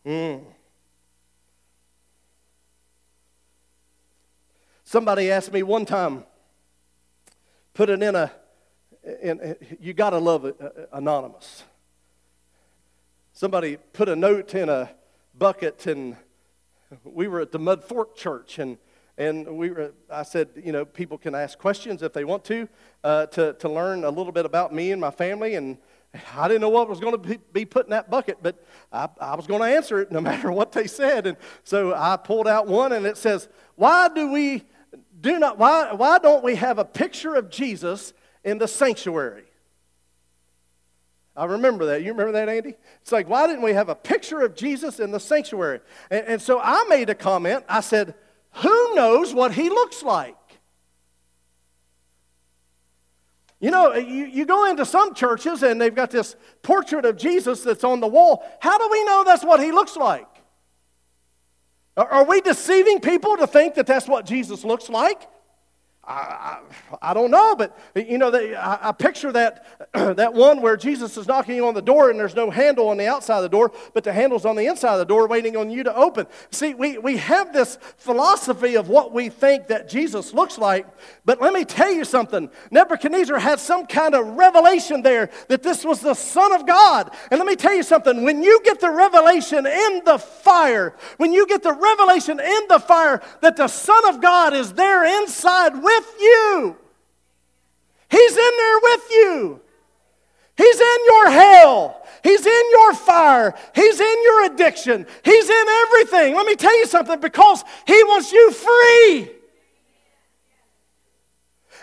Mm. 0.07 0.45
Somebody 4.89 5.31
asked 5.31 5.53
me 5.53 5.63
one 5.63 5.85
time, 5.85 6.25
put 7.75 7.91
it 7.91 8.03
in 8.03 8.15
a, 8.15 8.33
in, 9.21 9.55
you 9.79 9.93
got 9.93 10.11
to 10.11 10.19
love 10.19 10.47
it, 10.47 10.57
uh, 10.59 10.87
anonymous. 10.95 11.65
Somebody 13.35 13.77
put 13.93 14.09
a 14.09 14.17
note 14.17 14.55
in 14.55 14.71
a 14.71 14.89
bucket, 15.37 15.87
and 15.87 16.17
we 17.05 17.29
were 17.29 17.43
at 17.43 17.53
the 17.53 17.59
Mud 17.59 17.85
Fork 17.85 18.17
Church, 18.17 18.59
and 18.59 18.79
and 19.19 19.59
we 19.59 19.71
were, 19.71 19.93
I 20.09 20.23
said, 20.23 20.49
you 20.57 20.73
know, 20.73 20.87
people 20.87 21.19
can 21.19 21.35
ask 21.35 21.59
questions 21.59 22.03
if 22.03 22.15
they 22.15 22.25
want 22.25 22.45
to, 22.45 22.67
uh, 23.05 23.27
to, 23.27 23.53
to 23.55 23.69
learn 23.69 24.05
a 24.05 24.11
little 24.11 24.33
bit 24.33 24.47
about 24.47 24.73
me 24.73 24.93
and 24.93 25.01
my 25.01 25.11
family. 25.11 25.57
And 25.57 25.77
I 26.35 26.47
didn't 26.47 26.61
know 26.61 26.69
what 26.69 26.89
was 26.89 27.01
going 27.01 27.13
to 27.13 27.19
be, 27.19 27.39
be 27.53 27.65
put 27.65 27.87
in 27.87 27.91
that 27.91 28.11
bucket, 28.11 28.39
but 28.41 28.65
I, 28.93 29.09
I 29.21 29.35
was 29.35 29.49
going 29.49 29.61
to 29.61 29.67
answer 29.67 30.01
it 30.01 30.13
no 30.13 30.21
matter 30.23 30.53
what 30.53 30.71
they 30.71 30.87
said. 30.87 31.27
And 31.27 31.37
so 31.65 31.95
I 31.95 32.17
pulled 32.17 32.47
out 32.47 32.69
one, 32.69 32.93
and 32.93 33.05
it 33.05 33.19
says, 33.19 33.49
Why 33.75 34.09
do 34.09 34.31
we 34.31 34.63
do 35.21 35.39
not, 35.39 35.59
why, 35.59 35.93
why 35.93 36.19
don't 36.19 36.45
we 36.45 36.55
have 36.57 36.79
a 36.79 36.85
picture 36.85 37.35
of 37.35 37.51
Jesus 37.51 38.13
in 38.45 38.59
the 38.59 38.69
sanctuary? 38.69 39.45
I 41.37 41.45
remember 41.45 41.87
that. 41.87 42.03
You 42.03 42.11
remember 42.11 42.33
that, 42.33 42.49
Andy? 42.49 42.75
It's 43.01 43.13
like, 43.13 43.29
why 43.29 43.47
didn't 43.47 43.63
we 43.63 43.73
have 43.73 43.89
a 43.89 43.95
picture 43.95 44.41
of 44.41 44.57
Jesus 44.57 44.99
in 44.99 45.13
the 45.13 45.21
sanctuary? 45.21 45.81
And, 46.11 46.27
and 46.27 46.43
so 46.43 46.61
I 46.61 46.85
made 46.89 47.11
a 47.11 47.15
comment. 47.15 47.65
I 47.69 47.81
said, 47.81 48.15
who 48.55 48.95
knows 48.95 49.33
what 49.33 49.53
he 49.53 49.69
looks 49.69 50.03
like? 50.03 50.35
You 53.61 53.71
know, 53.71 53.95
you, 53.95 54.27
you 54.27 54.47
go 54.47 54.71
into 54.71 54.85
some 54.85 55.15
churches 55.15 55.63
and 55.63 55.81
they've 55.81 55.95
got 55.95 56.11
this 56.11 56.37
portrait 56.63 57.05
of 57.05 57.17
Jesus 57.17 57.63
that's 57.63 57.85
on 57.85 58.01
the 58.01 58.07
wall. 58.07 58.45
How 58.61 58.79
do 58.79 58.89
we 58.91 59.05
know 59.05 59.25
that's 59.25 59.45
what 59.45 59.61
he 59.61 59.73
looks 59.73 59.97
like? 59.97 60.27
Are, 61.99 62.25
we 62.25 62.41
deceiving 62.41 63.01
people 63.01 63.37
to 63.39 63.47
think 63.47 63.75
that 63.75 63.87
that's 63.87 64.07
what 64.07 64.25
Jesus 64.25 64.65
looks 64.65 64.89
like? 64.89 65.29
I, 66.09 66.61
I, 67.03 67.13
don't 67.13 67.31
know, 67.31 67.55
but 67.55 67.77
you 67.95 68.17
know, 68.17 68.31
they, 68.31 68.55
I, 68.55 68.89
I, 68.89 68.93
picture 68.93 69.31
that, 69.33 69.67
that 69.93 70.33
one 70.33 70.63
where 70.63 70.75
Jesus 70.75 71.19
is 71.19 71.27
knocking 71.27 71.61
on 71.61 71.75
the 71.75 71.83
door 71.83 72.09
and 72.09 72.19
there's 72.19 72.35
no 72.35 72.49
handle 72.51 72.89
on 72.89 72.97
the 72.97 73.07
outside 73.07 73.37
of 73.37 73.43
the 73.43 73.51
door, 73.51 73.73
but 73.93 74.05
the 74.05 74.13
handle's 74.13 74.47
on 74.47 74.57
the 74.57 74.65
inside 74.65 74.95
of 74.95 75.01
the 75.01 75.05
door 75.05 75.29
waiting 75.29 75.55
on 75.55 75.71
you 75.71 75.83
to 75.83 75.95
open. 75.95 76.27
See, 76.51 76.73
we, 76.73 76.97
we 76.97 77.19
have 77.19 77.53
this 77.53 77.79
philosophy 77.99 78.75
of 78.75 78.89
what 78.89 79.13
we 79.13 79.29
think 79.29 79.67
that 79.67 79.91
Jesus 79.91 80.33
looks 80.33 80.57
like, 80.57 80.87
but 81.27 81.43
let 81.43 81.53
me 81.53 81.67
tell 81.67 81.93
you 81.93 82.07
something. 82.07 82.49
Nebuchadnezzar 82.71 83.39
had 83.39 83.61
some 83.61 83.87
kind 83.87 84.15
of 84.15 84.27
revelation 84.29 85.03
there 85.03 85.29
that 85.49 85.63
this 85.63 85.85
was 85.85 86.01
the 86.01 86.15
Son 86.15 86.55
of 86.55 86.67
God. 86.67 87.15
And 87.31 87.39
let 87.39 87.47
me 87.47 87.55
tell 87.55 87.75
you 87.75 87.83
something. 87.83 88.23
When 88.23 88.43
you 88.43 88.63
get 88.65 88.81
the 88.81 88.91
revelation 88.91 89.67
in 89.67 90.03
the 90.07 90.17
fire, 90.19 90.95
when 91.19 91.35
you 91.35 91.47
get 91.47 91.63
the 91.63 91.75
revelation 91.75 92.41
in 92.41 92.61
the 92.71 92.79
fire 92.79 93.21
that 93.43 93.57
the 93.57 93.69
Son 93.69 94.09
of 94.09 94.23
God 94.23 94.55
is 94.55 94.73
there 94.73 95.05
inside 95.23 95.83
with 95.83 95.98
with 95.99 96.21
you. 96.21 96.77
He's 98.11 98.33
in 98.33 98.53
there 98.57 98.79
with 98.83 99.11
you. 99.11 99.61
He's 100.57 100.81
in 100.81 100.99
your 101.07 101.31
hell. 101.31 102.07
He's 102.25 102.45
in 102.45 102.71
your 102.73 102.95
fire. 102.95 103.55
He's 103.75 104.01
in 104.01 104.23
your 104.25 104.47
addiction. 104.47 105.07
He's 105.25 105.49
in 105.49 105.69
everything. 105.69 106.35
Let 106.35 106.47
me 106.47 106.57
tell 106.57 106.77
you 106.77 106.87
something 106.87 107.21
because 107.21 107.63
He 107.87 108.03
wants 108.05 108.33
you 108.33 108.51
free. 108.53 109.31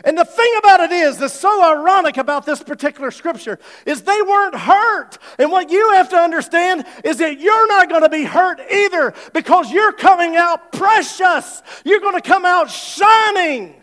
And 0.03 0.17
the 0.17 0.25
thing 0.25 0.53
about 0.57 0.81
it 0.81 0.91
is, 0.91 1.17
that's 1.17 1.33
so 1.33 1.63
ironic 1.63 2.17
about 2.17 2.45
this 2.45 2.61
particular 2.61 3.11
scripture, 3.11 3.59
is 3.85 4.01
they 4.01 4.21
weren't 4.21 4.55
hurt. 4.55 5.17
And 5.39 5.49
what 5.51 5.69
you 5.69 5.93
have 5.93 6.09
to 6.09 6.17
understand 6.17 6.85
is 7.05 7.19
that 7.19 7.39
you're 7.39 7.67
not 7.67 7.87
going 7.87 8.01
to 8.01 8.09
be 8.09 8.25
hurt 8.25 8.59
either 8.69 9.13
because 9.33 9.71
you're 9.71 9.93
coming 9.93 10.35
out 10.35 10.73
precious. 10.73 11.63
You're 11.85 12.01
going 12.01 12.21
to 12.21 12.27
come 12.27 12.43
out 12.43 12.69
shining. 12.69 13.73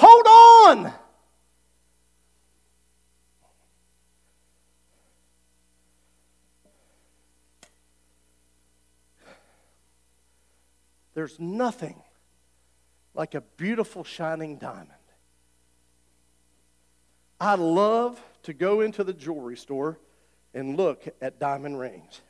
Hold 0.00 0.26
on. 0.26 0.92
There's 11.14 11.40
nothing 11.40 12.00
like 13.12 13.34
a 13.34 13.40
beautiful 13.40 14.04
shining 14.04 14.56
diamond. 14.56 14.92
I 17.40 17.56
love 17.56 18.20
to 18.44 18.52
go 18.52 18.82
into 18.82 19.02
the 19.02 19.12
jewelry 19.12 19.56
store 19.56 19.98
and 20.54 20.76
look 20.76 21.08
at 21.20 21.40
diamond 21.40 21.80
rings. 21.80 22.20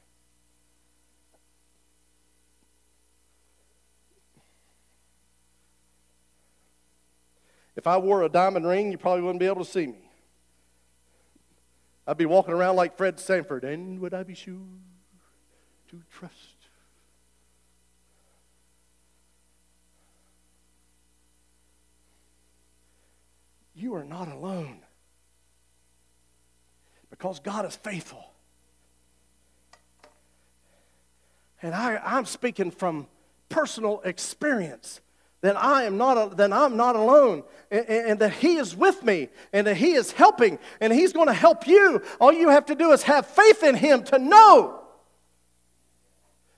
If 7.79 7.87
I 7.87 7.97
wore 7.97 8.25
a 8.25 8.29
diamond 8.29 8.67
ring, 8.67 8.91
you 8.91 8.99
probably 8.99 9.23
wouldn't 9.23 9.39
be 9.39 9.47
able 9.47 9.65
to 9.65 9.71
see 9.71 9.87
me. 9.87 10.11
I'd 12.09 12.17
be 12.17 12.27
walking 12.27 12.53
around 12.53 12.75
like 12.75 12.97
Fred 12.97 13.21
Sanford, 13.21 13.63
and 13.63 14.01
would 14.01 14.13
I 14.13 14.25
be 14.25 14.35
sure 14.35 14.57
to 15.91 16.03
trust? 16.11 16.35
You 23.77 23.95
are 23.95 24.05
not 24.05 24.27
alone 24.27 24.81
because 27.11 27.39
God 27.39 27.65
is 27.65 27.77
faithful. 27.77 28.33
And 31.63 31.77
I, 31.77 32.01
I'm 32.05 32.25
speaking 32.25 32.73
from 32.73 33.07
personal 33.49 34.01
experience 34.05 35.01
that 35.41 35.57
I 35.57 35.85
am 35.85 35.97
not, 35.97 36.37
that 36.37 36.53
I'm 36.53 36.77
not 36.77 36.97
alone 36.97 37.45
and, 37.71 37.89
and, 37.89 38.19
that 38.21 38.33
He 38.33 38.57
is 38.57 38.75
with 38.75 39.05
me 39.05 39.29
and 39.53 39.67
that 39.67 39.77
He 39.77 39.93
is 39.93 40.13
helping 40.13 40.59
and 40.81 40.93
He's 40.93 41.13
going 41.13 41.29
to 41.29 41.35
help 41.35 41.67
you. 41.67 42.03
All 42.21 42.33
you 42.33 42.49
have 42.49 42.67
to 42.67 42.75
do 42.75 42.93
is 42.93 43.03
have 43.05 43.27
faith 43.27 43.63
in 43.63 43.75
Him 43.75 44.03
to 44.05 44.19
know. 44.19 44.81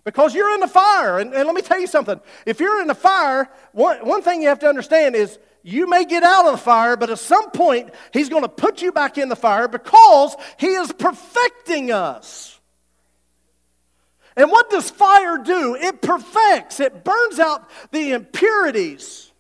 Because 0.05 0.35
you're 0.35 0.55
in 0.55 0.61
the 0.61 0.69
fire. 0.69 1.19
And, 1.19 1.35
and 1.35 1.47
let 1.47 1.55
me 1.55 1.61
tell 1.61 1.79
you 1.79 1.87
something. 1.87 2.19
If 2.47 2.59
you're 2.59 2.81
in 2.81 2.87
the 2.87 2.95
fire, 2.95 3.51
one, 3.73 3.99
one 3.99 4.23
thing 4.23 4.41
you 4.41 4.49
have 4.49 4.61
to 4.61 4.69
understand 4.69 5.15
is 5.15 5.39
you 5.63 5.87
may 5.87 6.07
get 6.07 6.23
out 6.23 6.47
of 6.47 6.53
the 6.53 6.59
fire, 6.59 6.97
but 6.97 7.11
at 7.11 7.19
some 7.19 7.51
point, 7.51 7.91
He's 8.13 8.31
going 8.31 8.43
to 8.43 8.49
put 8.49 8.81
you 8.81 8.93
back 8.93 9.19
in 9.19 9.29
the 9.29 9.37
fire 9.37 9.69
because 9.69 10.35
He 10.59 10.69
is 10.69 10.91
perfecting 10.93 11.91
us. 11.91 12.60
And 14.37 14.51
what 14.51 14.71
does 14.71 14.91
fire 14.91 15.39
do? 15.39 15.75
It 15.75 16.03
perfects, 16.03 16.81
it 16.81 17.05
burns 17.05 17.39
out 17.39 17.69
the 17.91 18.13
impurities. 18.13 19.31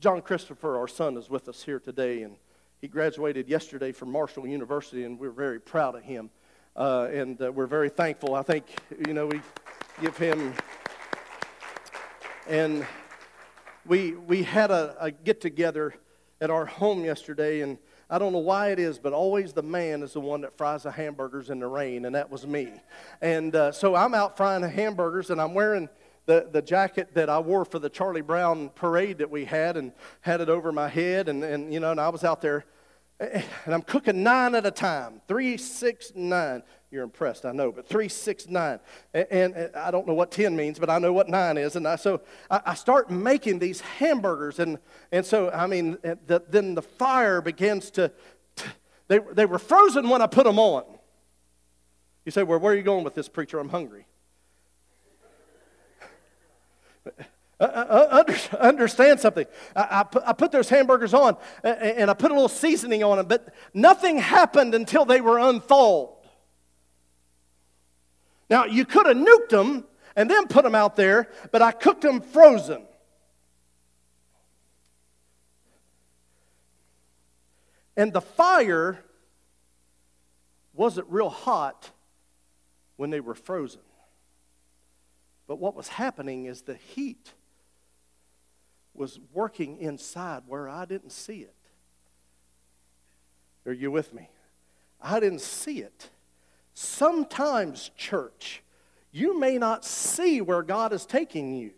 John 0.00 0.22
Christopher, 0.22 0.78
our 0.78 0.86
son, 0.86 1.16
is 1.16 1.28
with 1.28 1.48
us 1.48 1.60
here 1.64 1.80
today, 1.80 2.22
and 2.22 2.36
he 2.80 2.86
graduated 2.86 3.48
yesterday 3.48 3.90
from 3.90 4.12
Marshall 4.12 4.46
University, 4.46 5.02
and 5.02 5.18
we're 5.18 5.32
very 5.32 5.58
proud 5.58 5.96
of 5.96 6.04
him. 6.04 6.30
Uh, 6.76 7.08
and 7.12 7.42
uh, 7.42 7.50
we're 7.50 7.66
very 7.66 7.88
thankful. 7.88 8.36
I 8.36 8.42
think, 8.42 8.64
you 9.08 9.12
know, 9.12 9.26
we 9.26 9.40
give 10.00 10.16
him. 10.16 10.54
And 12.46 12.86
we, 13.84 14.12
we 14.12 14.44
had 14.44 14.70
a, 14.70 14.96
a 15.00 15.10
get 15.10 15.40
together 15.40 15.94
at 16.40 16.50
our 16.50 16.66
home 16.66 17.04
yesterday, 17.04 17.60
and 17.62 17.78
I 18.08 18.18
don't 18.18 18.32
know 18.32 18.38
why 18.38 18.70
it 18.70 18.78
is, 18.78 18.98
but 18.98 19.12
always 19.12 19.52
the 19.52 19.62
man 19.62 20.02
is 20.02 20.12
the 20.12 20.20
one 20.20 20.40
that 20.42 20.56
fries 20.56 20.84
the 20.84 20.90
hamburgers 20.90 21.50
in 21.50 21.58
the 21.58 21.66
rain, 21.66 22.04
and 22.04 22.14
that 22.14 22.30
was 22.30 22.46
me. 22.46 22.72
And 23.20 23.54
uh, 23.54 23.72
so 23.72 23.94
I'm 23.94 24.14
out 24.14 24.36
frying 24.36 24.62
the 24.62 24.68
hamburgers, 24.68 25.30
and 25.30 25.40
I'm 25.40 25.52
wearing 25.52 25.88
the, 26.26 26.48
the 26.50 26.62
jacket 26.62 27.14
that 27.14 27.28
I 27.28 27.38
wore 27.38 27.64
for 27.64 27.78
the 27.78 27.88
Charlie 27.88 28.20
Brown 28.20 28.70
parade 28.70 29.18
that 29.18 29.30
we 29.30 29.44
had, 29.44 29.76
and 29.76 29.92
had 30.20 30.40
it 30.40 30.48
over 30.48 30.72
my 30.72 30.88
head, 30.88 31.28
and, 31.28 31.42
and 31.42 31.72
you 31.72 31.80
know, 31.80 31.90
and 31.90 32.00
I 32.00 32.08
was 32.08 32.24
out 32.24 32.40
there 32.40 32.64
And 33.20 33.74
I'm 33.74 33.82
cooking 33.82 34.22
nine 34.22 34.54
at 34.54 34.64
a 34.64 34.70
time. 34.70 35.20
Three, 35.26 35.56
six, 35.56 36.12
nine. 36.14 36.62
You're 36.90 37.02
impressed, 37.02 37.44
I 37.44 37.52
know, 37.52 37.70
but 37.70 37.86
three, 37.86 38.08
six, 38.08 38.48
nine. 38.48 38.80
And, 39.12 39.54
and 39.54 39.76
I 39.76 39.90
don't 39.90 40.06
know 40.06 40.14
what 40.14 40.30
10 40.30 40.56
means, 40.56 40.78
but 40.78 40.88
I 40.88 40.98
know 40.98 41.12
what 41.12 41.28
nine 41.28 41.58
is. 41.58 41.76
And 41.76 41.86
I, 41.86 41.96
so 41.96 42.22
I, 42.50 42.60
I 42.66 42.74
start 42.74 43.10
making 43.10 43.58
these 43.58 43.80
hamburgers. 43.80 44.58
And, 44.58 44.78
and 45.12 45.26
so, 45.26 45.50
I 45.50 45.66
mean, 45.66 45.98
eh, 46.02 46.14
the, 46.26 46.42
then 46.48 46.74
the 46.74 46.82
fire 46.82 47.42
begins 47.42 47.90
to, 47.92 48.10
to, 48.56 48.64
they, 49.08 49.18
they 49.32 49.46
were 49.46 49.58
frozen 49.58 50.08
when 50.08 50.22
I 50.22 50.26
put 50.26 50.44
them 50.44 50.58
on. 50.58 50.84
You 52.24 52.32
say, 52.32 52.42
well, 52.42 52.58
where 52.58 52.72
are 52.72 52.76
you 52.76 52.82
going 52.82 53.04
with 53.04 53.14
this, 53.14 53.28
preacher? 53.28 53.58
I'm 53.58 53.68
hungry. 53.68 54.06
Uh, 57.60 57.64
uh, 57.64 58.24
uh 58.28 58.56
understand 58.58 59.18
something. 59.18 59.46
I, 59.74 59.80
I, 59.80 60.30
I, 60.30 60.32
put, 60.32 60.52
those 60.52 60.68
hamburgers 60.68 61.12
on 61.12 61.36
and 61.64 62.08
I 62.10 62.14
put 62.14 62.30
a 62.30 62.34
little 62.34 62.48
seasoning 62.48 63.02
on 63.02 63.16
them, 63.16 63.26
but 63.26 63.52
nothing 63.74 64.18
happened 64.18 64.74
until 64.74 65.04
they 65.04 65.20
were 65.20 65.38
unthawed. 65.38 66.14
Now, 68.48 68.64
you 68.64 68.84
could 68.84 69.06
have 69.06 69.16
nuked 69.16 69.48
them 69.50 69.84
and 70.14 70.30
then 70.30 70.46
put 70.46 70.64
them 70.64 70.74
out 70.74 70.96
there, 70.96 71.30
but 71.52 71.60
I 71.60 71.72
cooked 71.72 72.02
them 72.02 72.20
frozen. 72.20 72.82
And 77.96 78.12
the 78.12 78.20
fire 78.20 79.04
wasn't 80.72 81.08
real 81.10 81.28
hot 81.28 81.90
when 82.96 83.10
they 83.10 83.18
were 83.18 83.34
frozen. 83.34 83.80
But 85.48 85.56
what 85.56 85.74
was 85.74 85.88
happening 85.88 86.46
is 86.46 86.62
the 86.62 86.74
heat 86.74 87.32
was 88.98 89.18
working 89.32 89.78
inside 89.78 90.42
where 90.46 90.68
I 90.68 90.84
didn't 90.84 91.12
see 91.12 91.38
it. 91.38 91.54
Are 93.66 93.72
you 93.72 93.90
with 93.90 94.12
me? 94.12 94.28
I 95.00 95.20
didn't 95.20 95.40
see 95.40 95.80
it. 95.80 96.10
Sometimes, 96.74 97.90
church, 97.96 98.62
you 99.12 99.38
may 99.38 99.58
not 99.58 99.84
see 99.84 100.40
where 100.40 100.62
God 100.62 100.92
is 100.92 101.06
taking 101.06 101.54
you. 101.54 101.72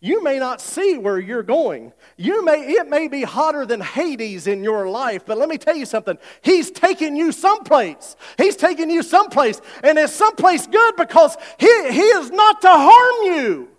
You 0.00 0.22
may 0.22 0.38
not 0.38 0.60
see 0.60 0.98
where 0.98 1.18
you're 1.18 1.42
going. 1.42 1.92
You 2.16 2.44
may, 2.44 2.60
it 2.60 2.88
may 2.88 3.08
be 3.08 3.22
hotter 3.22 3.64
than 3.64 3.80
Hades 3.80 4.46
in 4.46 4.62
your 4.62 4.88
life, 4.88 5.24
but 5.24 5.38
let 5.38 5.48
me 5.48 5.56
tell 5.56 5.76
you 5.76 5.86
something. 5.86 6.18
He's 6.42 6.70
taking 6.70 7.16
you 7.16 7.32
someplace. 7.32 8.14
He's 8.36 8.56
taking 8.56 8.90
you 8.90 9.02
someplace, 9.02 9.60
and 9.82 9.98
it's 9.98 10.12
someplace 10.12 10.66
good 10.66 10.96
because 10.96 11.36
he, 11.58 11.66
he 11.66 12.02
is 12.02 12.30
not 12.30 12.60
to 12.62 12.68
harm 12.70 13.34
you. 13.36 13.75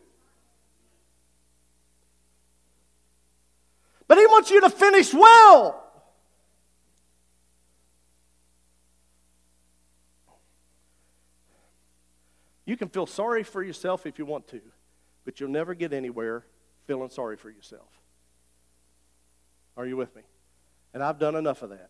But 4.08 4.18
He 4.18 4.26
wants 4.26 4.50
you 4.50 4.62
to 4.62 4.70
finish 4.70 5.14
well. 5.14 5.84
You 12.66 12.76
can 12.76 12.90
feel 12.90 13.06
sorry 13.06 13.44
for 13.44 13.64
yourself 13.64 14.06
if 14.06 14.20
you 14.20 14.26
want 14.26 14.50
to, 14.50 14.62
but 15.24 15.40
you'll 15.40 15.50
never 15.50 15.74
get 15.74 15.94
anywhere 15.94 16.44
feeling 16.86 17.10
sorry 17.10 17.38
for 17.38 17.50
yourself. 17.50 17.88
Are 19.78 19.86
you 19.86 19.96
with 19.96 20.14
me? 20.16 20.24
And 20.94 21.02
I've 21.02 21.18
done 21.18 21.36
enough 21.36 21.62
of 21.62 21.70
that. 21.70 21.90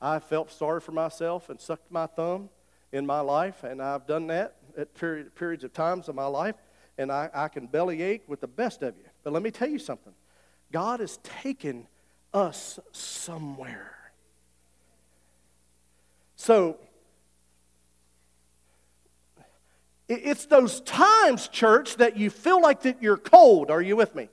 I 0.00 0.18
felt 0.18 0.52
sorry 0.52 0.80
for 0.80 0.92
myself 0.92 1.50
and 1.50 1.60
sucked 1.60 1.90
my 1.90 2.06
thumb 2.06 2.48
in 2.92 3.06
my 3.06 3.20
life, 3.20 3.64
and 3.64 3.82
I've 3.82 4.06
done 4.06 4.28
that 4.28 4.56
at 4.76 4.94
period, 4.94 5.34
periods 5.34 5.64
of 5.64 5.72
times 5.72 6.08
of 6.08 6.14
my 6.14 6.26
life, 6.26 6.56
and 6.96 7.10
I, 7.10 7.28
I 7.34 7.48
can 7.48 7.66
bellyache 7.66 8.28
with 8.28 8.40
the 8.40 8.48
best 8.48 8.82
of 8.82 8.96
you. 8.96 9.04
But 9.24 9.32
let 9.32 9.42
me 9.42 9.50
tell 9.50 9.68
you 9.68 9.78
something 9.78 10.12
God 10.72 11.00
has 11.00 11.18
taken 11.18 11.86
us 12.32 12.78
somewhere. 12.92 14.12
So, 16.36 16.78
it's 20.08 20.46
those 20.46 20.80
times, 20.80 21.48
church, 21.48 21.96
that 21.96 22.16
you 22.16 22.30
feel 22.30 22.60
like 22.60 22.82
that 22.82 23.02
you're 23.02 23.16
cold. 23.16 23.70
Are 23.70 23.82
you 23.82 23.94
with 23.94 24.14
me? 24.14 24.28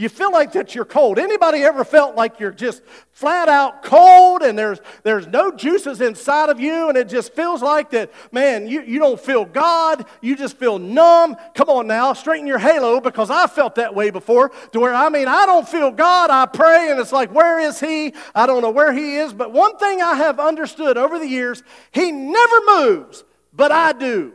You 0.00 0.08
feel 0.08 0.30
like 0.30 0.52
that 0.52 0.76
you're 0.76 0.84
cold. 0.84 1.18
Anybody 1.18 1.64
ever 1.64 1.84
felt 1.84 2.14
like 2.14 2.38
you're 2.38 2.52
just 2.52 2.84
flat 3.10 3.48
out 3.48 3.82
cold 3.82 4.42
and 4.42 4.56
there's, 4.56 4.78
there's 5.02 5.26
no 5.26 5.50
juices 5.50 6.00
inside 6.00 6.50
of 6.50 6.60
you 6.60 6.88
and 6.88 6.96
it 6.96 7.08
just 7.08 7.34
feels 7.34 7.62
like 7.62 7.90
that, 7.90 8.12
man, 8.30 8.68
you, 8.68 8.82
you 8.82 9.00
don't 9.00 9.18
feel 9.18 9.44
God. 9.44 10.06
You 10.22 10.36
just 10.36 10.56
feel 10.56 10.78
numb. 10.78 11.36
Come 11.56 11.68
on 11.68 11.88
now, 11.88 12.12
straighten 12.12 12.46
your 12.46 12.60
halo 12.60 13.00
because 13.00 13.28
I 13.28 13.48
felt 13.48 13.74
that 13.74 13.92
way 13.92 14.10
before 14.10 14.50
to 14.70 14.78
where, 14.78 14.94
I 14.94 15.08
mean, 15.08 15.26
I 15.26 15.46
don't 15.46 15.68
feel 15.68 15.90
God. 15.90 16.30
I 16.30 16.46
pray 16.46 16.92
and 16.92 17.00
it's 17.00 17.12
like, 17.12 17.34
where 17.34 17.58
is 17.58 17.80
He? 17.80 18.14
I 18.36 18.46
don't 18.46 18.62
know 18.62 18.70
where 18.70 18.92
He 18.92 19.16
is. 19.16 19.32
But 19.32 19.50
one 19.50 19.78
thing 19.78 20.00
I 20.00 20.14
have 20.14 20.38
understood 20.38 20.96
over 20.96 21.18
the 21.18 21.26
years, 21.26 21.64
He 21.90 22.12
never 22.12 22.60
moves, 22.68 23.24
but 23.52 23.72
I 23.72 23.94
do. 23.94 24.32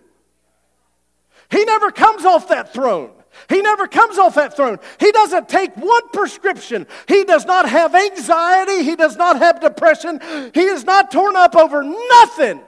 He 1.50 1.64
never 1.64 1.90
comes 1.90 2.26
off 2.26 2.50
that 2.50 2.74
throne. 2.74 3.12
He 3.50 3.62
never 3.62 3.88
comes 3.88 4.18
off 4.18 4.36
that 4.36 4.56
throne. 4.56 4.80
He 5.00 5.12
doesn't 5.12 5.50
take 5.50 5.76
one 5.76 6.10
prescription. 6.10 6.88
He 7.08 7.24
does 7.24 7.46
not 7.46 7.68
have 7.68 7.94
anxiety. 7.96 8.84
He 8.84 8.96
does 8.96 9.18
not 9.18 9.38
have 9.38 9.60
depression. 9.60 10.20
He 10.54 10.64
is 10.64 10.84
not 10.84 11.12
torn 11.12 11.36
up 11.36 11.56
over 11.56 11.84
nothing. 11.84 12.62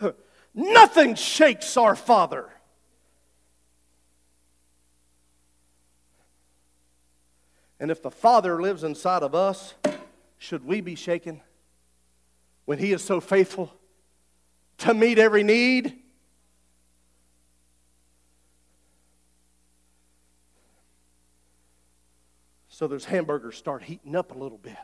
nothing 0.54 1.14
shakes 1.14 1.76
our 1.76 1.94
Father. 1.94 2.50
And 7.80 7.90
if 7.90 8.02
the 8.02 8.10
Father 8.10 8.62
lives 8.62 8.84
inside 8.84 9.22
of 9.22 9.34
us, 9.34 9.74
should 10.38 10.64
we 10.64 10.80
be 10.80 10.94
shaken 10.94 11.40
when 12.64 12.78
He 12.78 12.92
is 12.92 13.02
so 13.02 13.20
faithful 13.20 13.72
to 14.78 14.94
meet 14.94 15.18
every 15.18 15.42
need? 15.42 16.03
So 22.74 22.88
those 22.88 23.04
hamburgers 23.04 23.56
start 23.56 23.84
heating 23.84 24.16
up 24.16 24.34
a 24.34 24.34
little 24.36 24.58
bit. 24.58 24.74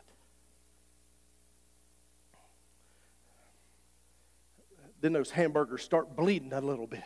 Then 5.01 5.11
those 5.11 5.29
hamburgers 5.29 5.81
start 5.81 6.15
bleeding 6.15 6.53
a 6.53 6.61
little 6.61 6.87
bit. 6.87 7.03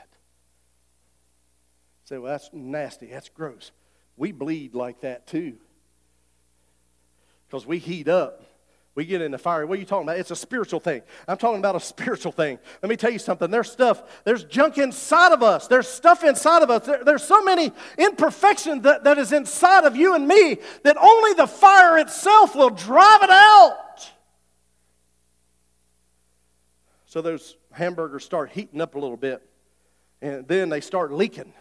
Say, 2.03 2.19
well, 2.19 2.33
that's 2.33 2.51
nasty. 2.53 3.07
That's 3.07 3.29
gross. 3.29 3.71
We 4.15 4.31
bleed 4.31 4.75
like 4.75 5.01
that 5.01 5.25
too. 5.25 5.55
Because 7.47 7.65
we 7.65 7.79
heat 7.79 8.07
up. 8.07 8.43
We 8.95 9.03
get 9.03 9.21
in 9.21 9.31
the 9.31 9.37
fire. 9.37 9.67
What 9.67 9.77
are 9.77 9.79
you 9.81 9.85
talking 9.85 10.07
about? 10.07 10.19
It's 10.19 10.31
a 10.31 10.37
spiritual 10.37 10.79
thing. 10.79 11.01
I'm 11.27 11.37
talking 11.37 11.59
about 11.59 11.75
a 11.75 11.81
spiritual 11.81 12.31
thing. 12.31 12.57
Let 12.81 12.89
me 12.89 12.95
tell 12.95 13.11
you 13.11 13.19
something. 13.19 13.51
There's 13.51 13.69
stuff, 13.69 14.23
there's 14.23 14.45
junk 14.45 14.77
inside 14.77 15.33
of 15.33 15.43
us. 15.43 15.67
There's 15.67 15.87
stuff 15.87 16.23
inside 16.23 16.63
of 16.63 16.69
us. 16.69 16.85
There, 16.85 17.03
there's 17.03 17.23
so 17.23 17.43
many 17.43 17.73
imperfections 17.97 18.83
that, 18.83 19.03
that 19.03 19.17
is 19.17 19.33
inside 19.33 19.83
of 19.83 19.97
you 19.97 20.15
and 20.15 20.25
me 20.25 20.57
that 20.83 20.95
only 20.95 21.33
the 21.33 21.45
fire 21.45 21.97
itself 21.97 22.55
will 22.55 22.69
drive 22.69 23.21
it 23.21 23.29
out. 23.29 24.09
So 27.05 27.21
those 27.21 27.57
hamburgers 27.71 28.23
start 28.23 28.51
heating 28.51 28.79
up 28.79 28.95
a 28.95 28.99
little 28.99 29.17
bit, 29.17 29.45
and 30.21 30.47
then 30.47 30.69
they 30.69 30.79
start 30.79 31.11
leaking. 31.11 31.53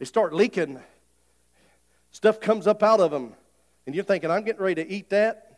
They 0.00 0.06
start 0.06 0.32
leaking. 0.32 0.80
Stuff 2.10 2.40
comes 2.40 2.66
up 2.66 2.82
out 2.82 2.98
of 2.98 3.12
them 3.12 3.34
and 3.86 3.94
you're 3.94 4.04
thinking, 4.04 4.30
I'm 4.30 4.44
getting 4.44 4.62
ready 4.62 4.82
to 4.84 4.90
eat 4.90 5.10
that. 5.10 5.54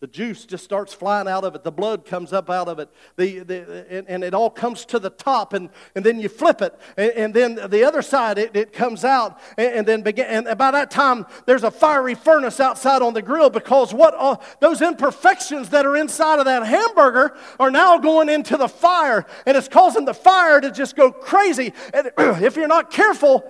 The 0.00 0.06
juice 0.06 0.46
just 0.46 0.64
starts 0.64 0.94
flying 0.94 1.28
out 1.28 1.44
of 1.44 1.54
it. 1.54 1.62
The 1.62 1.70
blood 1.70 2.06
comes 2.06 2.32
up 2.32 2.48
out 2.48 2.68
of 2.68 2.78
it. 2.78 2.88
The, 3.16 3.40
the, 3.40 3.86
and, 3.90 4.08
and 4.08 4.24
it 4.24 4.32
all 4.32 4.48
comes 4.48 4.86
to 4.86 4.98
the 4.98 5.10
top, 5.10 5.52
and, 5.52 5.68
and 5.94 6.02
then 6.02 6.18
you 6.18 6.30
flip 6.30 6.62
it. 6.62 6.74
And, 6.96 7.10
and 7.10 7.34
then 7.34 7.68
the 7.68 7.84
other 7.84 8.00
side, 8.00 8.38
it, 8.38 8.56
it 8.56 8.72
comes 8.72 9.04
out. 9.04 9.38
And, 9.58 9.74
and 9.74 9.86
then 9.86 10.00
begin, 10.00 10.46
and 10.46 10.56
by 10.56 10.70
that 10.70 10.90
time, 10.90 11.26
there's 11.44 11.64
a 11.64 11.70
fiery 11.70 12.14
furnace 12.14 12.60
outside 12.60 13.02
on 13.02 13.12
the 13.12 13.20
grill 13.20 13.50
because 13.50 13.92
what 13.92 14.42
those 14.60 14.80
imperfections 14.80 15.68
that 15.68 15.84
are 15.84 15.96
inside 15.98 16.38
of 16.38 16.46
that 16.46 16.66
hamburger 16.66 17.36
are 17.58 17.70
now 17.70 17.98
going 17.98 18.30
into 18.30 18.56
the 18.56 18.68
fire, 18.68 19.26
and 19.44 19.54
it's 19.54 19.68
causing 19.68 20.06
the 20.06 20.14
fire 20.14 20.62
to 20.62 20.70
just 20.70 20.96
go 20.96 21.12
crazy. 21.12 21.74
And 21.92 22.10
if 22.42 22.56
you're 22.56 22.68
not 22.68 22.90
careful, 22.90 23.44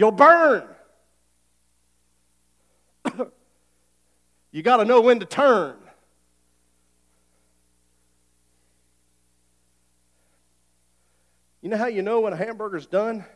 You'll 0.00 0.12
burn. 0.12 0.64
you 4.50 4.62
got 4.62 4.78
to 4.78 4.86
know 4.86 5.02
when 5.02 5.20
to 5.20 5.26
turn. 5.26 5.76
You 11.60 11.68
know 11.68 11.76
how 11.76 11.88
you 11.88 12.00
know 12.00 12.20
when 12.22 12.32
a 12.32 12.36
hamburger's 12.36 12.86
done? 12.86 13.26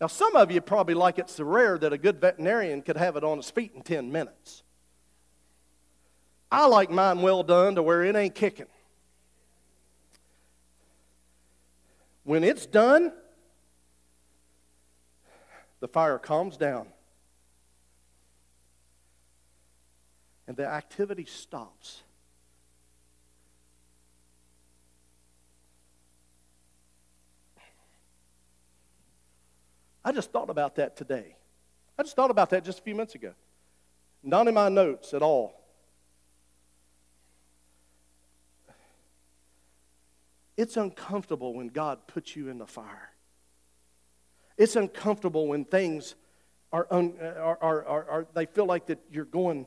Now, 0.00 0.06
some 0.06 0.36
of 0.36 0.52
you 0.52 0.60
probably 0.60 0.94
like 0.94 1.18
it 1.18 1.28
so 1.28 1.42
rare 1.42 1.76
that 1.76 1.92
a 1.92 1.98
good 1.98 2.20
veterinarian 2.20 2.82
could 2.82 2.96
have 2.96 3.16
it 3.16 3.24
on 3.24 3.38
his 3.38 3.50
feet 3.50 3.72
in 3.74 3.82
10 3.82 4.12
minutes. 4.12 4.62
I 6.52 6.68
like 6.68 6.88
mine 6.88 7.20
well 7.20 7.42
done 7.42 7.74
to 7.74 7.82
where 7.82 8.04
it 8.04 8.14
ain't 8.14 8.36
kicking. 8.36 8.66
When 12.22 12.44
it's 12.44 12.64
done, 12.64 13.12
the 15.80 15.88
fire 15.88 16.18
calms 16.18 16.56
down 16.56 16.86
and 20.46 20.56
the 20.56 20.66
activity 20.66 21.26
stops. 21.26 22.02
I 30.04 30.12
just 30.12 30.32
thought 30.32 30.48
about 30.48 30.76
that 30.76 30.96
today. 30.96 31.36
I 31.98 32.02
just 32.02 32.16
thought 32.16 32.30
about 32.30 32.48
that 32.50 32.64
just 32.64 32.78
a 32.78 32.82
few 32.82 32.94
minutes 32.94 33.14
ago. 33.14 33.34
Not 34.22 34.48
in 34.48 34.54
my 34.54 34.70
notes 34.70 35.12
at 35.12 35.20
all. 35.20 35.54
It's 40.56 40.76
uncomfortable 40.76 41.52
when 41.52 41.68
God 41.68 42.06
puts 42.06 42.34
you 42.34 42.48
in 42.48 42.58
the 42.58 42.66
fire. 42.66 43.10
It's 44.58 44.76
uncomfortable 44.76 45.46
when 45.46 45.64
things 45.64 46.16
are, 46.72 46.86
un, 46.90 47.14
uh, 47.20 47.26
are, 47.26 47.58
are, 47.62 47.84
are, 47.86 48.10
are, 48.10 48.26
they 48.34 48.46
feel 48.46 48.66
like 48.66 48.86
that 48.86 48.98
you're 49.10 49.24
going, 49.24 49.66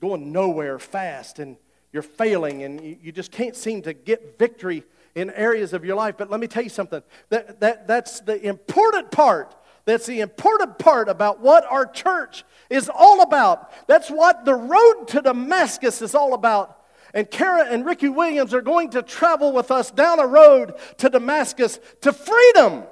going 0.00 0.32
nowhere 0.32 0.78
fast 0.78 1.38
and 1.38 1.56
you're 1.92 2.02
failing 2.02 2.64
and 2.64 2.82
you, 2.82 2.98
you 3.00 3.12
just 3.12 3.30
can't 3.30 3.56
seem 3.56 3.82
to 3.82 3.94
get 3.94 4.38
victory 4.38 4.84
in 5.14 5.30
areas 5.30 5.72
of 5.72 5.84
your 5.84 5.96
life. 5.96 6.16
But 6.18 6.30
let 6.30 6.40
me 6.40 6.46
tell 6.46 6.62
you 6.62 6.68
something. 6.68 7.02
That, 7.30 7.60
that, 7.60 7.86
that's 7.86 8.20
the 8.20 8.40
important 8.44 9.10
part. 9.10 9.54
That's 9.84 10.06
the 10.06 10.20
important 10.20 10.78
part 10.78 11.08
about 11.08 11.40
what 11.40 11.64
our 11.64 11.86
church 11.86 12.44
is 12.68 12.90
all 12.92 13.22
about. 13.22 13.72
That's 13.88 14.10
what 14.10 14.44
the 14.44 14.54
road 14.54 15.06
to 15.08 15.22
Damascus 15.22 16.02
is 16.02 16.14
all 16.14 16.34
about. 16.34 16.76
And 17.14 17.28
Kara 17.28 17.64
and 17.64 17.84
Ricky 17.84 18.08
Williams 18.08 18.54
are 18.54 18.60
going 18.60 18.90
to 18.90 19.02
travel 19.02 19.52
with 19.52 19.70
us 19.70 19.90
down 19.90 20.20
a 20.20 20.26
road 20.26 20.74
to 20.98 21.08
Damascus 21.08 21.80
to 22.02 22.12
freedom. 22.12 22.84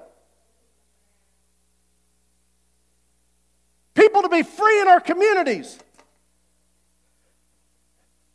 People 3.99 4.23
to 4.23 4.29
be 4.29 4.45
free 4.45 4.81
in 4.81 4.87
our 4.87 5.01
communities. 5.01 5.77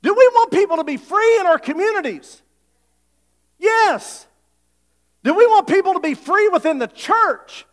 Do 0.02 0.14
we 0.14 0.30
want 0.34 0.52
people 0.52 0.76
to 0.76 0.84
be 0.84 0.98
free 0.98 1.40
in 1.40 1.48
our 1.48 1.58
communities? 1.58 2.42
Yes. 3.58 4.28
Do 5.24 5.34
we 5.34 5.48
want 5.48 5.68
people 5.68 5.94
to 5.94 6.02
be 6.02 6.16
free 6.16 6.50
within 6.50 6.80
the 6.80 6.88
church? 6.88 7.66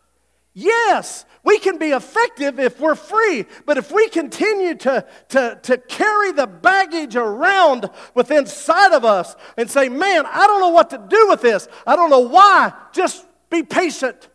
Yes. 0.53 1.25
We 1.43 1.59
can 1.59 1.79
be 1.79 1.89
effective 1.89 2.61
if 2.61 2.79
we're 2.79 2.95
free, 2.95 3.45
but 3.65 3.77
if 3.77 3.91
we 3.91 4.07
continue 4.07 4.75
to, 4.75 5.05
to, 5.29 5.59
to 5.61 5.77
carry 5.77 6.31
the 6.31 6.47
baggage 6.47 7.17
around 7.17 7.89
within 8.13 8.37
inside 8.37 8.93
of 8.93 9.03
us 9.03 9.35
and 9.57 9.69
say, 9.69 9.89
man, 9.89 10.25
I 10.27 10.47
don't 10.47 10.61
know 10.61 10.69
what 10.69 10.91
to 10.91 10.97
do 11.09 11.27
with 11.27 11.41
this, 11.41 11.67
I 11.85 11.97
don't 11.97 12.09
know 12.09 12.19
why, 12.19 12.71
just 12.93 13.25
be 13.49 13.63
patient 13.63 14.29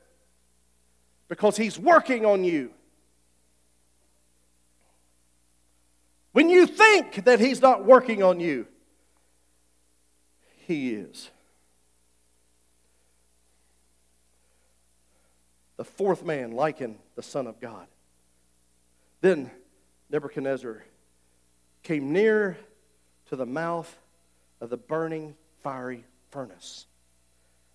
because 1.28 1.56
He's 1.56 1.78
working 1.78 2.26
on 2.26 2.44
you. 2.44 2.72
When 6.36 6.50
you 6.50 6.66
think 6.66 7.24
that 7.24 7.40
He's 7.40 7.62
not 7.62 7.86
working 7.86 8.22
on 8.22 8.40
you, 8.40 8.66
He 10.66 10.92
is. 10.92 11.30
the 15.78 15.84
fourth 15.84 16.22
man 16.22 16.52
likened 16.52 16.98
the 17.14 17.22
Son 17.22 17.46
of 17.46 17.58
God. 17.58 17.86
Then 19.22 19.50
Nebuchadnezzar 20.10 20.84
came 21.82 22.12
near 22.12 22.58
to 23.30 23.36
the 23.36 23.46
mouth 23.46 23.96
of 24.60 24.68
the 24.68 24.76
burning 24.76 25.36
fiery 25.62 26.04
furnace. 26.30 26.84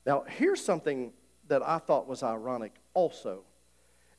Now, 0.06 0.24
here's 0.28 0.64
something 0.64 1.14
that 1.48 1.64
I 1.64 1.80
thought 1.80 2.08
was 2.08 2.22
ironic 2.22 2.76
also 2.94 3.42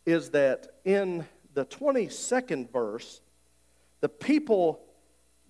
is 0.05 0.31
that 0.31 0.67
in 0.85 1.27
the 1.55 1.65
22nd 1.65 2.73
verse, 2.73 3.21
the 4.03 4.11
people 4.11 4.81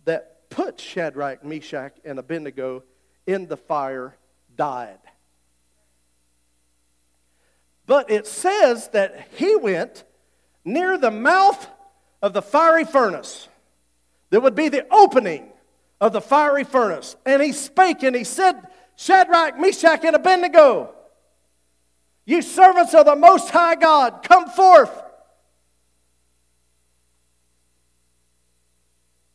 that 0.05 0.49
put 0.51 0.79
Shadrach, 0.79 1.43
Meshach, 1.45 1.95
and 2.05 2.19
Abednego 2.21 2.85
in 3.27 3.49
the 3.49 3.57
fire 3.57 4.17
died. 4.55 4.99
But 7.87 8.11
it 8.11 8.27
says 8.27 8.89
that 8.89 9.27
he 9.37 9.57
went 9.57 10.05
near 10.65 10.97
the 10.97 11.11
mouth 11.11 11.67
of 12.21 12.35
the 12.35 12.43
fiery 12.43 12.85
furnace. 12.85 13.49
There 14.31 14.41
would 14.41 14.55
be 14.55 14.69
the 14.69 14.87
opening 14.93 15.49
of 16.01 16.13
the 16.13 16.21
fiery 16.21 16.65
furnace. 16.65 17.17
And 17.25 17.43
he 17.43 17.53
spake 17.53 18.03
and 18.03 18.15
he 18.15 18.25
said, 18.25 18.69
Shadrach, 18.97 19.59
Meshach, 19.59 20.05
and 20.05 20.15
Abednego, 20.15 20.95
you 22.27 22.43
servants 22.43 22.95
of 22.95 23.07
the 23.07 23.17
Most 23.17 23.51
High 23.51 23.77
God, 23.77 24.23
come 24.23 24.49
forth. 24.49 25.03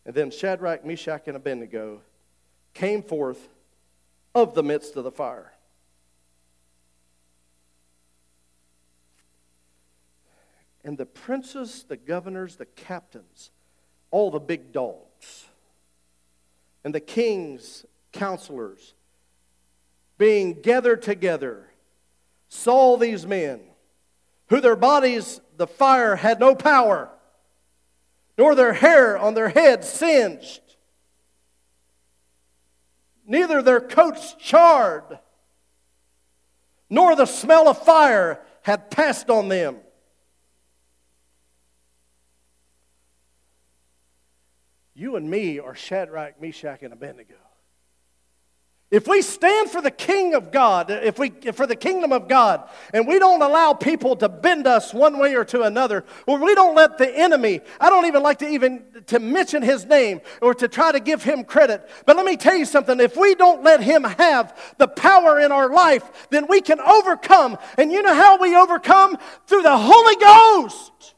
And 0.07 0.15
then 0.15 0.31
Shadrach, 0.31 0.83
Meshach, 0.83 1.27
and 1.27 1.37
Abednego 1.37 2.01
came 2.73 3.03
forth 3.03 3.49
of 4.33 4.55
the 4.55 4.63
midst 4.63 4.95
of 4.95 5.03
the 5.03 5.11
fire. 5.11 5.53
and 10.87 10.97
the 10.97 11.05
princes, 11.05 11.83
the 11.89 11.97
governors, 11.97 12.55
the 12.55 12.65
captains, 12.65 13.51
all 14.09 14.31
the 14.31 14.39
big 14.39 14.71
dogs, 14.71 15.45
and 16.85 16.95
the 16.95 17.01
king's 17.01 17.85
counselors 18.13 18.93
being 20.17 20.53
gathered 20.53 21.01
together 21.01 21.67
saw 22.47 22.95
these 22.95 23.25
men 23.25 23.59
who 24.47 24.61
their 24.61 24.77
bodies 24.77 25.41
the 25.57 25.67
fire 25.67 26.15
had 26.15 26.39
no 26.39 26.55
power 26.55 27.09
nor 28.37 28.55
their 28.55 28.73
hair 28.73 29.17
on 29.17 29.33
their 29.33 29.49
heads 29.49 29.87
singed 29.89 30.61
neither 33.25 33.61
their 33.61 33.81
coats 33.81 34.35
charred 34.39 35.19
nor 36.89 37.15
the 37.15 37.25
smell 37.25 37.67
of 37.67 37.77
fire 37.77 38.39
had 38.63 38.89
passed 38.89 39.29
on 39.29 39.49
them 39.49 39.77
You 44.97 45.15
and 45.15 45.29
me 45.29 45.59
are 45.59 45.75
Shadrach, 45.75 46.41
Meshach, 46.41 46.81
and 46.81 46.91
Abednego. 46.91 47.35
If 48.89 49.05
we 49.05 49.21
stand 49.21 49.69
for 49.69 49.81
the 49.81 49.91
King 49.91 50.33
of 50.33 50.49
God, 50.49 50.89
if 50.89 51.19
we 51.19 51.29
for 51.29 51.67
the 51.67 51.75
kingdom 51.75 52.13
of 52.13 52.29
God, 52.29 52.69
and 52.93 53.05
we 53.05 53.19
don't 53.19 53.41
allow 53.41 53.73
people 53.73 54.15
to 54.15 54.29
bend 54.29 54.65
us 54.65 54.93
one 54.93 55.19
way 55.19 55.35
or 55.35 55.43
to 55.45 55.63
another, 55.63 56.05
or 56.25 56.39
we 56.39 56.55
don't 56.55 56.73
let 56.73 56.97
the 56.97 57.13
enemy, 57.13 57.59
I 57.81 57.89
don't 57.89 58.05
even 58.05 58.23
like 58.23 58.39
to 58.39 58.47
even 58.47 58.85
to 59.07 59.19
mention 59.19 59.61
his 59.61 59.85
name 59.85 60.21
or 60.41 60.53
to 60.53 60.69
try 60.69 60.93
to 60.93 61.01
give 61.01 61.21
him 61.21 61.43
credit. 61.43 61.85
But 62.05 62.15
let 62.15 62.25
me 62.25 62.37
tell 62.37 62.55
you 62.55 62.63
something, 62.63 62.97
if 63.01 63.17
we 63.17 63.35
don't 63.35 63.61
let 63.61 63.83
him 63.83 64.05
have 64.05 64.57
the 64.77 64.87
power 64.87 65.37
in 65.37 65.51
our 65.51 65.69
life, 65.69 66.29
then 66.29 66.47
we 66.47 66.61
can 66.61 66.79
overcome. 66.79 67.57
And 67.77 67.91
you 67.91 68.01
know 68.01 68.13
how 68.13 68.37
we 68.37 68.55
overcome? 68.55 69.17
Through 69.47 69.63
the 69.63 69.77
Holy 69.77 70.15
Ghost. 70.15 71.15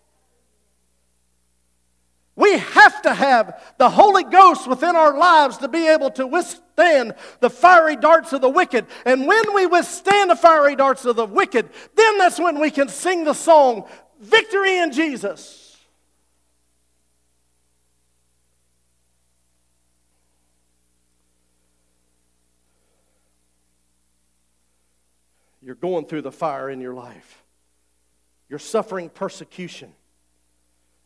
We 2.36 2.58
have 2.58 3.01
to 3.03 3.13
have 3.13 3.62
the 3.77 3.89
Holy 3.89 4.23
Ghost 4.23 4.67
within 4.67 4.95
our 4.95 5.15
lives 5.15 5.58
to 5.58 5.67
be 5.67 5.88
able 5.88 6.10
to 6.12 6.25
withstand 6.25 6.68
the 6.79 7.49
fiery 7.49 7.95
darts 7.95 8.33
of 8.33 8.41
the 8.41 8.49
wicked. 8.49 8.85
And 9.05 9.27
when 9.27 9.53
we 9.53 9.65
withstand 9.65 10.29
the 10.29 10.35
fiery 10.35 10.75
darts 10.75 11.05
of 11.05 11.15
the 11.15 11.25
wicked, 11.25 11.69
then 11.95 12.17
that's 12.17 12.39
when 12.39 12.59
we 12.59 12.71
can 12.71 12.89
sing 12.89 13.23
the 13.23 13.33
song, 13.33 13.87
Victory 14.19 14.77
in 14.77 14.91
Jesus. 14.91 15.77
You're 25.61 25.75
going 25.75 26.05
through 26.05 26.23
the 26.23 26.31
fire 26.31 26.69
in 26.69 26.81
your 26.81 26.93
life. 26.93 27.43
You're 28.49 28.57
suffering 28.57 29.09
persecution. 29.09 29.93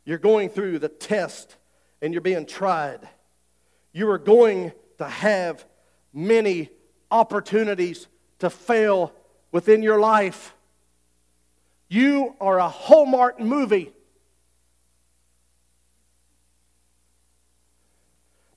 You're 0.05 0.17
going 0.17 0.49
through 0.49 0.79
the 0.79 0.89
test 0.89 1.57
and 2.01 2.13
you're 2.13 2.21
being 2.21 2.45
tried. 2.45 3.07
You 3.91 4.09
are 4.09 4.17
going 4.17 4.71
to 5.03 5.09
have 5.09 5.65
many 6.13 6.69
opportunities 7.11 8.07
to 8.39 8.49
fail 8.49 9.13
within 9.51 9.83
your 9.83 9.99
life. 9.99 10.53
You 11.89 12.35
are 12.39 12.57
a 12.57 12.69
Hallmark 12.69 13.39
movie. 13.39 13.91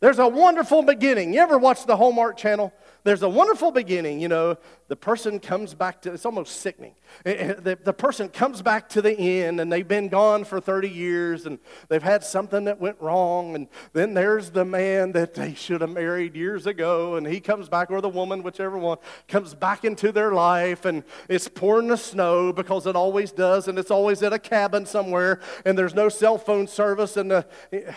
There's 0.07 0.21
a 0.21 0.29
wonderful 0.29 0.83
beginning. 0.83 1.35
You 1.35 1.41
ever 1.41 1.59
watch 1.59 1.85
the 1.85 1.97
Hallmark 1.97 2.37
Channel? 2.37 2.73
There's 3.03 3.25
a 3.25 3.29
wonderful 3.29 3.73
beginning. 3.73 4.21
You 4.21 4.29
know, 4.29 4.57
the 4.87 4.95
person 4.95 5.41
comes 5.41 5.75
back 5.75 6.03
to, 6.03 6.13
it's 6.13 6.25
almost 6.25 6.61
sickening. 6.61 6.95
Eh, 7.25 7.33
eh, 7.33 7.55
the, 7.55 7.77
the 7.83 7.93
person 7.93 8.29
comes 8.29 8.63
back 8.63 8.89
to 8.91 9.03
the 9.03 9.19
inn 9.19 9.59
and 9.59 9.73
they've 9.73 9.89
been 9.89 10.09
gone 10.09 10.45
for 10.45 10.61
30 10.61 10.89
years 10.89 11.45
and 11.45 11.59
they've 11.89 12.05
had 12.05 12.23
something 12.23 12.67
that 12.67 12.79
went 12.79 13.01
wrong. 13.01 13.57
And 13.57 13.67
then 13.95 14.15
there's 14.15 14.51
the 14.51 14.65
man 14.65 15.11
that 15.11 15.35
they 15.35 15.55
should 15.55 15.81
have 15.81 15.91
married 15.91 16.37
years 16.37 16.69
ago 16.69 17.17
and 17.17 17.27
he 17.27 17.41
comes 17.41 17.69
back, 17.69 17.91
or 17.91 18.01
the 18.01 18.09
woman, 18.09 18.45
whichever 18.45 18.79
one, 18.79 18.99
comes 19.27 19.55
back 19.55 19.85
into 19.85 20.13
their 20.13 20.31
life 20.31 20.85
and 20.85 21.03
it's 21.29 21.49
pouring 21.49 21.89
the 21.89 21.97
snow 21.97 22.53
because 22.53 22.87
it 22.87 22.95
always 22.95 23.33
does 23.33 23.67
and 23.67 23.77
it's 23.77 23.91
always 23.91 24.23
at 24.23 24.33
a 24.33 24.39
cabin 24.39 24.87
somewhere 24.87 25.41
and 25.65 25.77
there's 25.77 25.97
no 25.97 26.09
cell 26.09 26.39
phone 26.39 26.69
service 26.69 27.17
and 27.17 27.29
the. 27.29 27.45
Eh, 27.73 27.91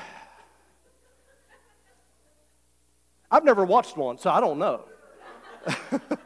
I've 3.32 3.44
never 3.44 3.64
watched 3.64 3.96
one, 3.96 4.18
so 4.18 4.30
I 4.30 4.40
don't 4.40 4.58
know. 4.58 4.86
but 5.78 6.20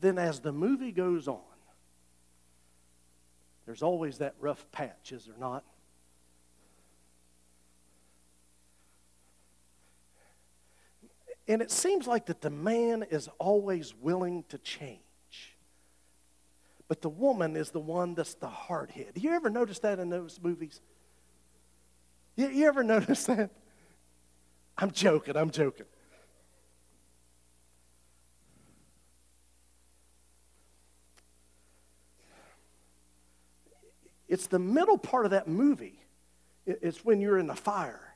then 0.00 0.18
as 0.18 0.40
the 0.40 0.52
movie 0.52 0.92
goes 0.92 1.26
on, 1.26 1.40
there's 3.66 3.82
always 3.82 4.18
that 4.18 4.34
rough 4.40 4.64
patch, 4.70 5.12
is 5.12 5.24
there 5.24 5.34
not? 5.38 5.64
And 11.48 11.60
it 11.60 11.70
seems 11.70 12.06
like 12.06 12.26
that 12.26 12.40
the 12.40 12.50
man 12.50 13.04
is 13.10 13.28
always 13.38 13.94
willing 13.94 14.44
to 14.48 14.58
change. 14.58 15.00
But 16.88 17.02
the 17.02 17.08
woman 17.08 17.56
is 17.56 17.70
the 17.70 17.80
one 17.80 18.14
that's 18.14 18.34
the 18.34 18.48
hard 18.48 18.90
hit. 18.90 19.14
Do 19.14 19.20
you 19.20 19.32
ever 19.32 19.50
notice 19.50 19.78
that 19.80 19.98
in 19.98 20.10
those 20.10 20.38
movies? 20.42 20.80
You, 22.36 22.48
you 22.48 22.66
ever 22.66 22.82
notice 22.82 23.24
that? 23.24 23.50
I'm 24.78 24.90
joking, 24.90 25.36
I'm 25.36 25.50
joking. 25.50 25.86
It's 34.28 34.46
the 34.46 34.58
middle 34.58 34.96
part 34.96 35.26
of 35.26 35.32
that 35.32 35.46
movie. 35.46 36.00
It's 36.64 37.04
when 37.04 37.20
you're 37.20 37.36
in 37.36 37.46
the 37.46 37.54
fire. 37.54 38.14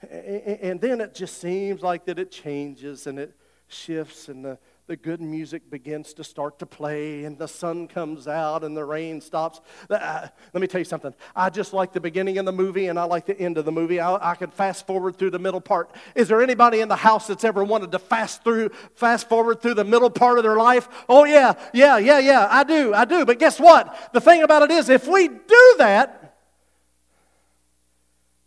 And 0.00 0.80
then 0.80 1.02
it 1.02 1.14
just 1.14 1.38
seems 1.38 1.82
like 1.82 2.06
that 2.06 2.18
it 2.18 2.30
changes 2.30 3.06
and 3.06 3.18
it 3.18 3.36
shifts 3.68 4.28
and 4.28 4.42
the 4.42 4.58
the 4.86 4.96
good 4.96 5.20
music 5.20 5.68
begins 5.68 6.14
to 6.14 6.22
start 6.22 6.60
to 6.60 6.66
play 6.66 7.24
and 7.24 7.36
the 7.36 7.48
sun 7.48 7.88
comes 7.88 8.28
out 8.28 8.62
and 8.62 8.76
the 8.76 8.84
rain 8.84 9.20
stops. 9.20 9.60
Uh, 9.90 10.28
let 10.52 10.60
me 10.60 10.68
tell 10.68 10.78
you 10.78 10.84
something. 10.84 11.12
I 11.34 11.50
just 11.50 11.72
like 11.72 11.92
the 11.92 12.00
beginning 12.00 12.38
of 12.38 12.46
the 12.46 12.52
movie 12.52 12.86
and 12.86 12.98
I 12.98 13.04
like 13.04 13.26
the 13.26 13.38
end 13.38 13.58
of 13.58 13.64
the 13.64 13.72
movie. 13.72 13.98
I, 13.98 14.32
I 14.32 14.34
can 14.36 14.50
fast 14.50 14.86
forward 14.86 15.16
through 15.16 15.30
the 15.30 15.40
middle 15.40 15.60
part. 15.60 15.90
Is 16.14 16.28
there 16.28 16.40
anybody 16.40 16.80
in 16.80 16.88
the 16.88 16.96
house 16.96 17.26
that's 17.26 17.42
ever 17.42 17.64
wanted 17.64 17.90
to 17.92 17.98
fast 17.98 18.44
through, 18.44 18.68
fast 18.94 19.28
forward 19.28 19.60
through 19.60 19.74
the 19.74 19.84
middle 19.84 20.10
part 20.10 20.38
of 20.38 20.44
their 20.44 20.56
life? 20.56 20.88
Oh 21.08 21.24
yeah, 21.24 21.54
yeah, 21.74 21.98
yeah, 21.98 22.20
yeah. 22.20 22.46
I 22.48 22.62
do, 22.62 22.94
I 22.94 23.04
do. 23.04 23.24
But 23.24 23.40
guess 23.40 23.58
what? 23.58 24.12
The 24.12 24.20
thing 24.20 24.42
about 24.42 24.62
it 24.62 24.70
is, 24.70 24.88
if 24.88 25.08
we 25.08 25.26
do 25.26 25.74
that, 25.78 26.38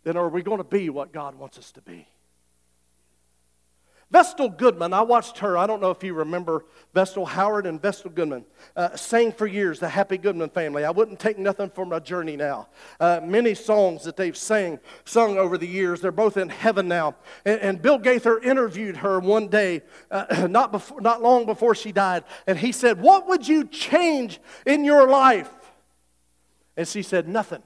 then 0.04 0.16
are 0.16 0.28
we 0.28 0.42
going 0.42 0.58
to 0.58 0.64
be 0.64 0.88
what 0.88 1.12
God 1.12 1.34
wants 1.34 1.58
us 1.58 1.70
to 1.72 1.82
be? 1.82 2.08
Vestal 4.10 4.48
Goodman, 4.48 4.92
I 4.92 5.02
watched 5.02 5.38
her. 5.38 5.56
I 5.56 5.68
don't 5.68 5.80
know 5.80 5.92
if 5.92 6.02
you 6.02 6.14
remember 6.14 6.64
Vestal 6.92 7.24
Howard 7.24 7.64
and 7.64 7.80
Vestal 7.80 8.10
Goodman. 8.10 8.44
Uh, 8.74 8.96
sang 8.96 9.30
for 9.30 9.46
years, 9.46 9.78
the 9.78 9.88
Happy 9.88 10.18
Goodman 10.18 10.50
family. 10.50 10.84
I 10.84 10.90
wouldn't 10.90 11.20
take 11.20 11.38
nothing 11.38 11.70
from 11.70 11.90
my 11.90 12.00
journey 12.00 12.36
now. 12.36 12.66
Uh, 12.98 13.20
many 13.22 13.54
songs 13.54 14.02
that 14.02 14.16
they've 14.16 14.36
sang, 14.36 14.80
sung 15.04 15.38
over 15.38 15.56
the 15.56 15.66
years. 15.66 16.00
They're 16.00 16.10
both 16.10 16.36
in 16.36 16.48
heaven 16.48 16.88
now. 16.88 17.14
And, 17.44 17.60
and 17.60 17.82
Bill 17.82 17.98
Gaither 17.98 18.40
interviewed 18.40 18.96
her 18.96 19.20
one 19.20 19.46
day, 19.46 19.82
uh, 20.10 20.46
not, 20.50 20.72
before, 20.72 21.00
not 21.00 21.22
long 21.22 21.46
before 21.46 21.76
she 21.76 21.92
died. 21.92 22.24
And 22.48 22.58
he 22.58 22.72
said, 22.72 23.00
What 23.00 23.28
would 23.28 23.46
you 23.46 23.64
change 23.64 24.40
in 24.66 24.84
your 24.84 25.08
life? 25.08 25.50
And 26.76 26.88
she 26.88 27.04
said, 27.04 27.28
Nothing. 27.28 27.62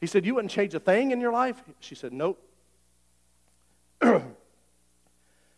He 0.00 0.06
said, 0.06 0.24
You 0.24 0.36
wouldn't 0.36 0.52
change 0.52 0.74
a 0.74 0.80
thing 0.80 1.10
in 1.10 1.20
your 1.20 1.32
life? 1.32 1.60
She 1.80 1.96
said, 1.96 2.12
Nope. 2.12 2.40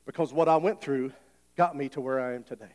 because 0.06 0.32
what 0.32 0.48
I 0.48 0.56
went 0.56 0.80
through 0.80 1.12
got 1.56 1.76
me 1.76 1.88
to 1.90 2.00
where 2.00 2.20
I 2.20 2.34
am 2.34 2.44
today. 2.44 2.72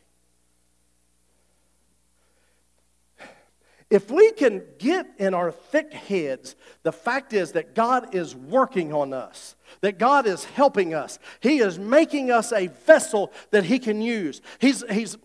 If 3.90 4.10
we 4.10 4.32
can 4.32 4.62
get 4.78 5.06
in 5.18 5.34
our 5.34 5.50
thick 5.50 5.92
heads, 5.92 6.56
the 6.82 6.92
fact 6.92 7.34
is 7.34 7.52
that 7.52 7.74
God 7.74 8.14
is 8.14 8.34
working 8.34 8.92
on 8.92 9.12
us, 9.12 9.54
that 9.82 9.98
God 9.98 10.26
is 10.26 10.44
helping 10.44 10.94
us. 10.94 11.18
He 11.40 11.58
is 11.58 11.78
making 11.78 12.30
us 12.30 12.52
a 12.52 12.68
vessel 12.68 13.32
that 13.50 13.64
He 13.64 13.78
can 13.78 14.00
use. 14.00 14.40
He's, 14.60 14.82
he's, 14.90 15.18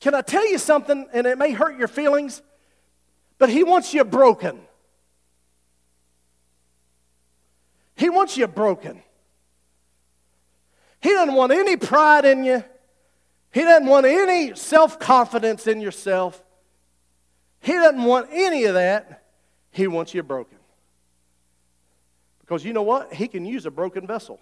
can 0.00 0.14
I 0.14 0.22
tell 0.22 0.48
you 0.48 0.56
something, 0.56 1.06
and 1.12 1.26
it 1.26 1.36
may 1.36 1.52
hurt 1.52 1.78
your 1.78 1.88
feelings, 1.88 2.40
but 3.36 3.50
He 3.50 3.64
wants 3.64 3.92
you 3.92 4.02
broken. 4.02 4.58
He 7.96 8.08
wants 8.08 8.38
you 8.38 8.46
broken. 8.46 9.02
He 11.00 11.10
doesn't 11.10 11.34
want 11.34 11.52
any 11.52 11.76
pride 11.76 12.24
in 12.24 12.44
you. 12.44 12.64
He 13.52 13.62
doesn't 13.62 13.86
want 13.86 14.06
any 14.06 14.54
self 14.54 14.98
confidence 14.98 15.66
in 15.66 15.80
yourself. 15.80 16.42
He 17.60 17.72
doesn't 17.72 18.04
want 18.04 18.28
any 18.32 18.64
of 18.64 18.74
that. 18.74 19.24
He 19.70 19.86
wants 19.86 20.14
you 20.14 20.22
broken. 20.22 20.58
Because 22.40 22.64
you 22.64 22.72
know 22.72 22.82
what? 22.82 23.12
He 23.12 23.28
can 23.28 23.44
use 23.44 23.66
a 23.66 23.70
broken 23.70 24.06
vessel. 24.06 24.40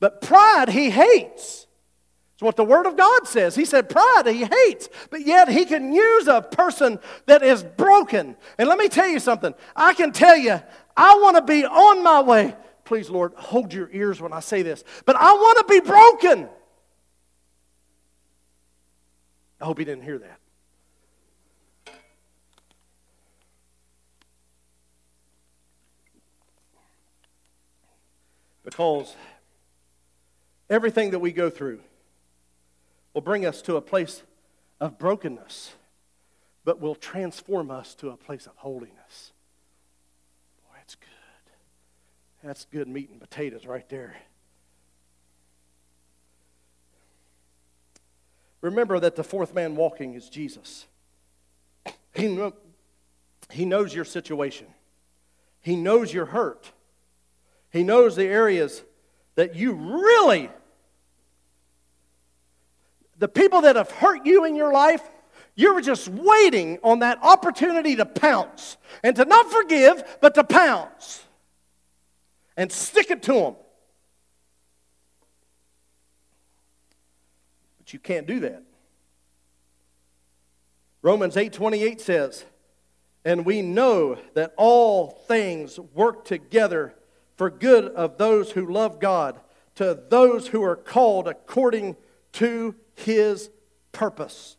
But 0.00 0.20
pride 0.20 0.68
he 0.68 0.90
hates. 0.90 1.66
It's 2.34 2.42
what 2.42 2.54
the 2.54 2.64
Word 2.64 2.86
of 2.86 2.96
God 2.96 3.26
says. 3.26 3.56
He 3.56 3.64
said, 3.64 3.88
Pride 3.88 4.26
he 4.26 4.44
hates, 4.44 4.88
but 5.10 5.26
yet 5.26 5.48
he 5.48 5.64
can 5.64 5.92
use 5.92 6.28
a 6.28 6.40
person 6.40 7.00
that 7.26 7.42
is 7.42 7.64
broken. 7.64 8.36
And 8.58 8.68
let 8.68 8.78
me 8.78 8.88
tell 8.88 9.08
you 9.08 9.18
something. 9.18 9.54
I 9.74 9.92
can 9.94 10.12
tell 10.12 10.36
you, 10.36 10.60
I 10.96 11.14
want 11.16 11.36
to 11.36 11.42
be 11.42 11.64
on 11.64 12.04
my 12.04 12.20
way 12.20 12.54
Please, 12.88 13.10
Lord, 13.10 13.34
hold 13.34 13.74
your 13.74 13.90
ears 13.92 14.18
when 14.18 14.32
I 14.32 14.40
say 14.40 14.62
this. 14.62 14.82
But 15.04 15.14
I 15.16 15.34
want 15.34 15.58
to 15.58 15.64
be 15.74 15.80
broken. 15.80 16.48
I 19.60 19.64
hope 19.66 19.78
he 19.78 19.84
didn't 19.84 20.04
hear 20.04 20.16
that. 20.16 20.40
Because 28.64 29.14
everything 30.70 31.10
that 31.10 31.18
we 31.18 31.30
go 31.30 31.50
through 31.50 31.80
will 33.12 33.20
bring 33.20 33.44
us 33.44 33.60
to 33.60 33.76
a 33.76 33.82
place 33.82 34.22
of 34.80 34.98
brokenness, 34.98 35.74
but 36.64 36.80
will 36.80 36.94
transform 36.94 37.70
us 37.70 37.94
to 37.96 38.08
a 38.08 38.16
place 38.16 38.46
of 38.46 38.56
holiness. 38.56 39.32
That's 42.42 42.66
good 42.66 42.88
meat 42.88 43.10
and 43.10 43.20
potatoes 43.20 43.66
right 43.66 43.88
there. 43.88 44.16
Remember 48.60 48.98
that 49.00 49.16
the 49.16 49.24
fourth 49.24 49.54
man 49.54 49.76
walking 49.76 50.14
is 50.14 50.28
Jesus. 50.28 50.86
He, 52.14 52.50
he 53.50 53.64
knows 53.64 53.94
your 53.94 54.04
situation, 54.04 54.66
He 55.60 55.76
knows 55.76 56.12
your 56.12 56.26
hurt, 56.26 56.72
He 57.70 57.82
knows 57.82 58.16
the 58.16 58.26
areas 58.26 58.82
that 59.36 59.54
you 59.54 59.72
really, 59.72 60.50
the 63.18 63.28
people 63.28 63.60
that 63.62 63.76
have 63.76 63.90
hurt 63.90 64.26
you 64.26 64.44
in 64.44 64.56
your 64.56 64.72
life, 64.72 65.02
you 65.54 65.74
were 65.74 65.80
just 65.80 66.08
waiting 66.08 66.78
on 66.82 67.00
that 67.00 67.18
opportunity 67.22 67.96
to 67.96 68.06
pounce 68.06 68.76
and 69.02 69.14
to 69.16 69.24
not 69.24 69.50
forgive, 69.50 70.18
but 70.20 70.34
to 70.34 70.44
pounce 70.44 71.24
and 72.58 72.72
stick 72.72 73.10
it 73.10 73.22
to 73.22 73.32
them. 73.32 73.56
But 77.78 77.92
you 77.92 78.00
can't 78.00 78.26
do 78.26 78.40
that. 78.40 78.64
Romans 81.00 81.36
8:28 81.36 82.00
says, 82.00 82.44
"And 83.24 83.46
we 83.46 83.62
know 83.62 84.16
that 84.34 84.54
all 84.56 85.10
things 85.10 85.78
work 85.78 86.24
together 86.24 86.96
for 87.36 87.48
good 87.48 87.86
of 87.94 88.18
those 88.18 88.52
who 88.52 88.66
love 88.66 88.98
God, 88.98 89.40
to 89.76 89.94
those 90.08 90.48
who 90.48 90.64
are 90.64 90.74
called 90.74 91.28
according 91.28 91.96
to 92.32 92.74
his 92.96 93.50
purpose." 93.92 94.56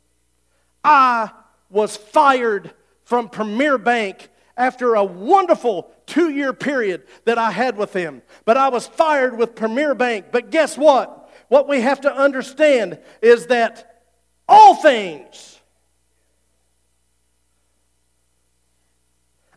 I 0.86 1.32
was 1.70 1.98
fired 1.98 2.74
from 3.04 3.28
Premier 3.28 3.78
Bank 3.78 4.30
after 4.60 4.94
a 4.94 5.04
wonderful 5.04 5.90
two 6.06 6.30
year 6.30 6.54
period 6.54 7.04
that 7.26 7.40
I 7.40 7.50
had 7.50 7.78
with 7.78 7.94
them. 7.94 8.22
But 8.46 8.58
I 8.58 8.70
was 8.70 8.86
fired 8.86 9.38
with 9.38 9.56
Premier 9.56 9.96
Bank. 9.96 10.26
But 10.32 10.52
guess 10.52 10.78
what? 10.78 11.32
What 11.48 11.68
we 11.68 11.82
have 11.82 12.02
to 12.02 12.14
understand 12.14 13.00
is 13.22 13.48
that 13.48 14.04
all 14.48 14.76
things 14.76 15.59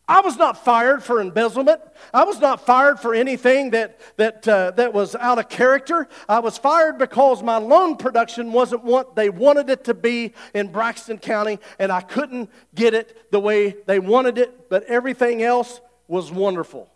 I 0.08 0.20
was 0.20 0.36
not 0.36 0.64
fired 0.64 1.02
for 1.02 1.20
embezzlement. 1.20 1.80
I 2.12 2.24
was 2.24 2.40
not 2.40 2.66
fired 2.66 2.98
for 2.98 3.14
anything 3.14 3.70
that, 3.70 4.00
that, 4.16 4.46
uh, 4.48 4.72
that 4.72 4.92
was 4.92 5.14
out 5.14 5.38
of 5.38 5.48
character. 5.48 6.08
I 6.28 6.40
was 6.40 6.58
fired 6.58 6.98
because 6.98 7.42
my 7.42 7.58
loan 7.58 7.96
production 7.96 8.52
wasn't 8.52 8.82
what 8.82 9.14
they 9.14 9.30
wanted 9.30 9.70
it 9.70 9.84
to 9.84 9.94
be 9.94 10.32
in 10.54 10.72
Braxton 10.72 11.18
County, 11.18 11.60
and 11.78 11.92
I 11.92 12.00
couldn't 12.00 12.50
get 12.74 12.94
it 12.94 13.30
the 13.30 13.38
way 13.38 13.76
they 13.86 14.00
wanted 14.00 14.38
it, 14.38 14.68
but 14.68 14.82
everything 14.84 15.42
else 15.42 15.80
was 16.08 16.32
wonderful. 16.32 16.90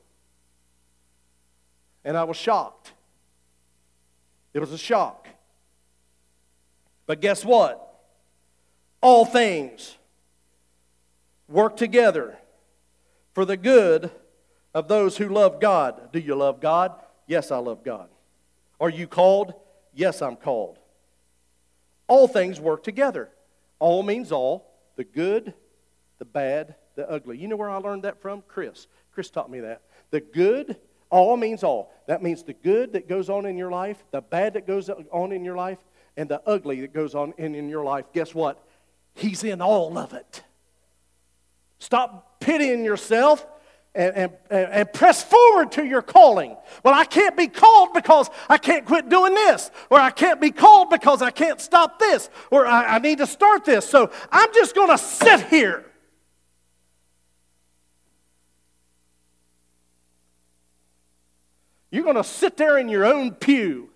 And 2.05 2.17
I 2.17 2.25
was 2.25 2.37
shocked. 2.37 2.93
It 4.53 4.59
was 4.59 4.73
a 4.73 4.79
shock. 4.79 5.29
But 7.07 7.21
guess 7.21 7.45
what? 7.45 7.83
All 9.01 9.25
things 9.25 9.97
work 11.49 11.77
together 11.77 12.37
for 13.37 13.45
the 13.45 13.59
good 13.59 14.11
of 14.73 14.89
those 14.89 15.19
who 15.19 15.29
love 15.29 15.61
God. 15.61 16.11
Do 16.11 16.19
you 16.19 16.35
love 16.35 16.59
God? 16.59 16.93
Yes, 17.27 17.51
I 17.51 17.59
love 17.59 17.85
God. 17.85 18.09
Are 18.81 18.89
you 18.89 19.07
called? 19.07 19.53
Yes, 19.93 20.23
I'm 20.23 20.37
called. 20.37 20.79
All 22.09 22.29
things 22.29 22.59
work 22.59 22.83
together. 22.83 23.29
All 23.79 24.03
means 24.03 24.33
all 24.33 24.73
the 24.97 25.05
good, 25.05 25.53
the 26.19 26.25
bad, 26.25 26.77
the 26.95 27.07
ugly. 27.11 27.37
You 27.37 27.47
know 27.47 27.57
where 27.57 27.69
I 27.69 27.77
learned 27.77 28.05
that 28.05 28.23
from? 28.23 28.43
Chris. 28.49 28.87
Chris 29.13 29.29
taught 29.29 29.51
me 29.51 29.61
that. 29.61 29.83
The 30.13 30.23
good, 30.23 30.79
all 31.11 31.37
means 31.37 31.63
all. 31.63 31.93
That 32.07 32.23
means 32.23 32.43
the 32.43 32.55
good 32.55 32.95
that 32.95 33.07
goes 33.07 33.29
on 33.29 33.45
in 33.45 33.59
your 33.59 33.71
life, 33.71 34.03
the 34.13 34.23
bad 34.23 34.55
that 34.55 34.67
goes 34.67 34.89
on 34.89 35.33
in 35.33 35.45
your 35.45 35.57
life, 35.57 35.79
and 36.17 36.27
the 36.27 36.41
ugly 36.47 36.81
that 36.81 36.95
goes 36.95 37.15
on 37.15 37.35
in, 37.37 37.55
in 37.55 37.69
your 37.69 37.85
life. 37.85 38.07
Guess 38.15 38.35
what? 38.35 38.67
He's 39.13 39.45
in 39.45 39.61
all 39.61 39.99
of 39.99 40.15
it. 40.15 40.43
Stop 41.79 42.41
pitying 42.41 42.85
yourself 42.85 43.47
and, 43.95 44.33
and, 44.51 44.51
and, 44.51 44.93
press 44.93 45.25
forward 45.25 45.73
to 45.73 45.85
your 45.85 46.03
calling. 46.03 46.55
Well, 46.85 46.93
I 46.93 47.05
can't 47.05 47.35
be 47.35 47.49
called 47.49 47.95
because 47.95 48.29
I 48.49 48.59
can't 48.59 48.85
quit 48.85 49.09
doing 49.09 49.35
this, 49.35 49.71
or 49.89 49.99
I 49.99 50.11
can't 50.11 50.39
be 50.39 50.51
called 50.51 50.91
because 50.91 51.23
I 51.23 51.31
can't 51.31 51.61
stop 51.61 51.99
this, 51.99 52.29
or 52.51 52.67
I, 52.67 52.97
I 52.97 52.99
need 52.99 53.19
to 53.19 53.27
start 53.27 53.65
this. 53.65 53.89
So 53.89 54.11
I'm 54.31 54.53
just 54.53 54.75
going 54.75 54.91
to 54.91 54.99
sit 54.99 55.47
here. 55.47 55.87
You're 61.91 62.05
going 62.05 62.17
to 62.17 62.25
sit 62.25 62.59
there 62.59 62.77
in 62.77 62.91
your 62.91 63.07
own 63.07 63.33
pew. 63.33 63.89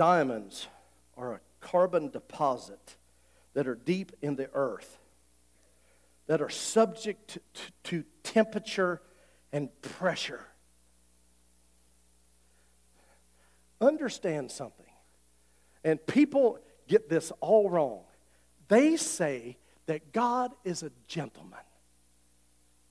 Diamonds 0.00 0.66
are 1.14 1.34
a 1.34 1.40
carbon 1.60 2.08
deposit 2.08 2.96
that 3.52 3.68
are 3.68 3.74
deep 3.74 4.12
in 4.22 4.34
the 4.34 4.48
earth, 4.54 4.98
that 6.26 6.40
are 6.40 6.48
subject 6.48 7.28
to, 7.28 7.40
to 7.82 8.04
temperature 8.22 9.02
and 9.52 9.68
pressure. 9.82 10.46
Understand 13.78 14.50
something. 14.50 14.86
And 15.84 16.06
people 16.06 16.58
get 16.88 17.10
this 17.10 17.30
all 17.42 17.68
wrong. 17.68 18.04
They 18.68 18.96
say 18.96 19.58
that 19.84 20.14
God 20.14 20.52
is 20.64 20.82
a 20.82 20.92
gentleman. 21.08 21.58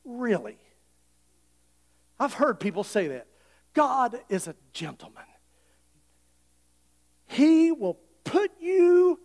Really? 0.05 0.59
I've 2.19 2.33
heard 2.33 2.59
people 2.59 2.83
say 2.83 3.07
that. 3.07 3.25
God 3.73 4.19
is 4.29 4.47
a 4.47 4.53
gentleman. 4.73 5.23
He 7.29 7.71
will 7.71 7.99
put 8.23 8.51
you, 8.59 9.19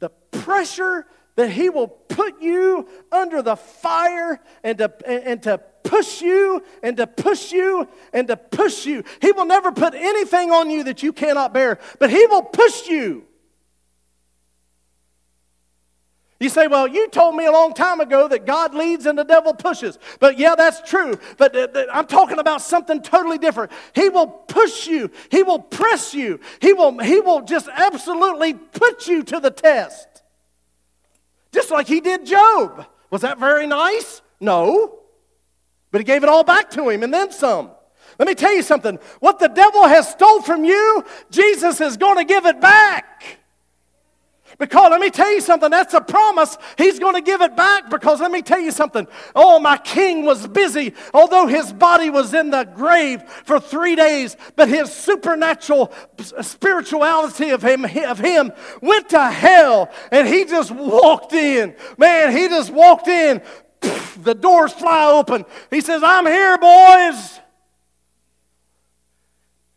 the 0.00 0.10
pressure 0.30 1.06
that 1.36 1.48
He 1.48 1.70
will 1.70 1.88
put 1.88 2.42
you 2.42 2.88
under 3.10 3.40
the 3.40 3.56
fire 3.56 4.40
and 4.62 4.78
to, 4.78 4.92
and 5.06 5.42
to 5.44 5.58
push 5.84 6.20
you 6.20 6.62
and 6.82 6.96
to 6.96 7.06
push 7.06 7.52
you 7.52 7.88
and 8.12 8.26
to 8.28 8.36
push 8.36 8.84
you. 8.84 9.04
He 9.20 9.30
will 9.32 9.46
never 9.46 9.70
put 9.70 9.94
anything 9.94 10.50
on 10.50 10.70
you 10.70 10.84
that 10.84 11.02
you 11.02 11.12
cannot 11.12 11.54
bear, 11.54 11.78
but 11.98 12.10
He 12.10 12.26
will 12.26 12.42
push 12.42 12.88
you. 12.88 13.26
You 16.40 16.48
say, 16.48 16.66
well, 16.66 16.88
you 16.88 17.08
told 17.08 17.36
me 17.36 17.46
a 17.46 17.52
long 17.52 17.74
time 17.74 18.00
ago 18.00 18.26
that 18.28 18.44
God 18.44 18.74
leads 18.74 19.06
and 19.06 19.16
the 19.16 19.24
devil 19.24 19.54
pushes. 19.54 19.98
But 20.18 20.36
yeah, 20.36 20.56
that's 20.56 20.88
true. 20.88 21.18
But 21.38 21.56
uh, 21.56 21.86
I'm 21.92 22.06
talking 22.06 22.38
about 22.38 22.60
something 22.60 23.02
totally 23.02 23.38
different. 23.38 23.70
He 23.94 24.08
will 24.08 24.26
push 24.26 24.86
you, 24.86 25.10
He 25.30 25.42
will 25.42 25.60
press 25.60 26.12
you, 26.12 26.40
He 26.60 26.72
will, 26.72 26.98
he 26.98 27.20
will 27.20 27.42
just 27.42 27.68
absolutely 27.68 28.54
put 28.54 29.06
you 29.06 29.22
to 29.22 29.38
the 29.40 29.50
test. 29.50 30.08
Just 31.52 31.70
like 31.70 31.86
He 31.86 32.00
did 32.00 32.26
Job. 32.26 32.86
Was 33.10 33.22
that 33.22 33.38
very 33.38 33.68
nice? 33.68 34.20
No. 34.40 34.98
But 35.92 36.00
He 36.00 36.04
gave 36.04 36.24
it 36.24 36.28
all 36.28 36.42
back 36.42 36.70
to 36.72 36.88
him 36.88 37.04
and 37.04 37.14
then 37.14 37.30
some. 37.30 37.70
Let 38.18 38.26
me 38.26 38.34
tell 38.34 38.52
you 38.52 38.62
something. 38.62 38.98
What 39.20 39.38
the 39.38 39.48
devil 39.48 39.84
has 39.84 40.08
stole 40.08 40.42
from 40.42 40.64
you, 40.64 41.04
Jesus 41.30 41.80
is 41.80 41.96
going 41.96 42.18
to 42.18 42.24
give 42.24 42.44
it 42.46 42.60
back. 42.60 43.38
Because 44.58 44.90
let 44.90 45.00
me 45.00 45.10
tell 45.10 45.32
you 45.32 45.40
something, 45.40 45.70
that's 45.70 45.94
a 45.94 46.00
promise. 46.00 46.56
He's 46.78 46.98
going 46.98 47.14
to 47.14 47.20
give 47.20 47.40
it 47.40 47.56
back 47.56 47.90
because 47.90 48.20
let 48.20 48.30
me 48.30 48.42
tell 48.42 48.60
you 48.60 48.70
something. 48.70 49.06
Oh, 49.34 49.58
my 49.58 49.76
king 49.76 50.24
was 50.24 50.46
busy, 50.46 50.94
although 51.12 51.46
his 51.46 51.72
body 51.72 52.10
was 52.10 52.34
in 52.34 52.50
the 52.50 52.64
grave 52.64 53.22
for 53.22 53.58
three 53.58 53.96
days, 53.96 54.36
but 54.56 54.68
his 54.68 54.92
supernatural 54.92 55.92
spirituality 56.40 57.50
of 57.50 57.62
him, 57.62 57.84
of 57.84 58.18
him 58.18 58.52
went 58.80 59.08
to 59.10 59.24
hell 59.30 59.90
and 60.10 60.28
he 60.28 60.44
just 60.44 60.70
walked 60.70 61.32
in. 61.32 61.74
Man, 61.98 62.36
he 62.36 62.48
just 62.48 62.70
walked 62.70 63.08
in. 63.08 63.42
The 64.22 64.34
doors 64.34 64.72
fly 64.72 65.10
open. 65.10 65.44
He 65.70 65.80
says, 65.80 66.02
I'm 66.02 66.26
here, 66.26 66.56
boys. 66.58 67.40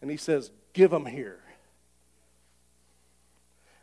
And 0.01 0.11
he 0.11 0.17
says, 0.17 0.51
Give 0.73 0.91
them 0.91 1.07
here. 1.07 1.39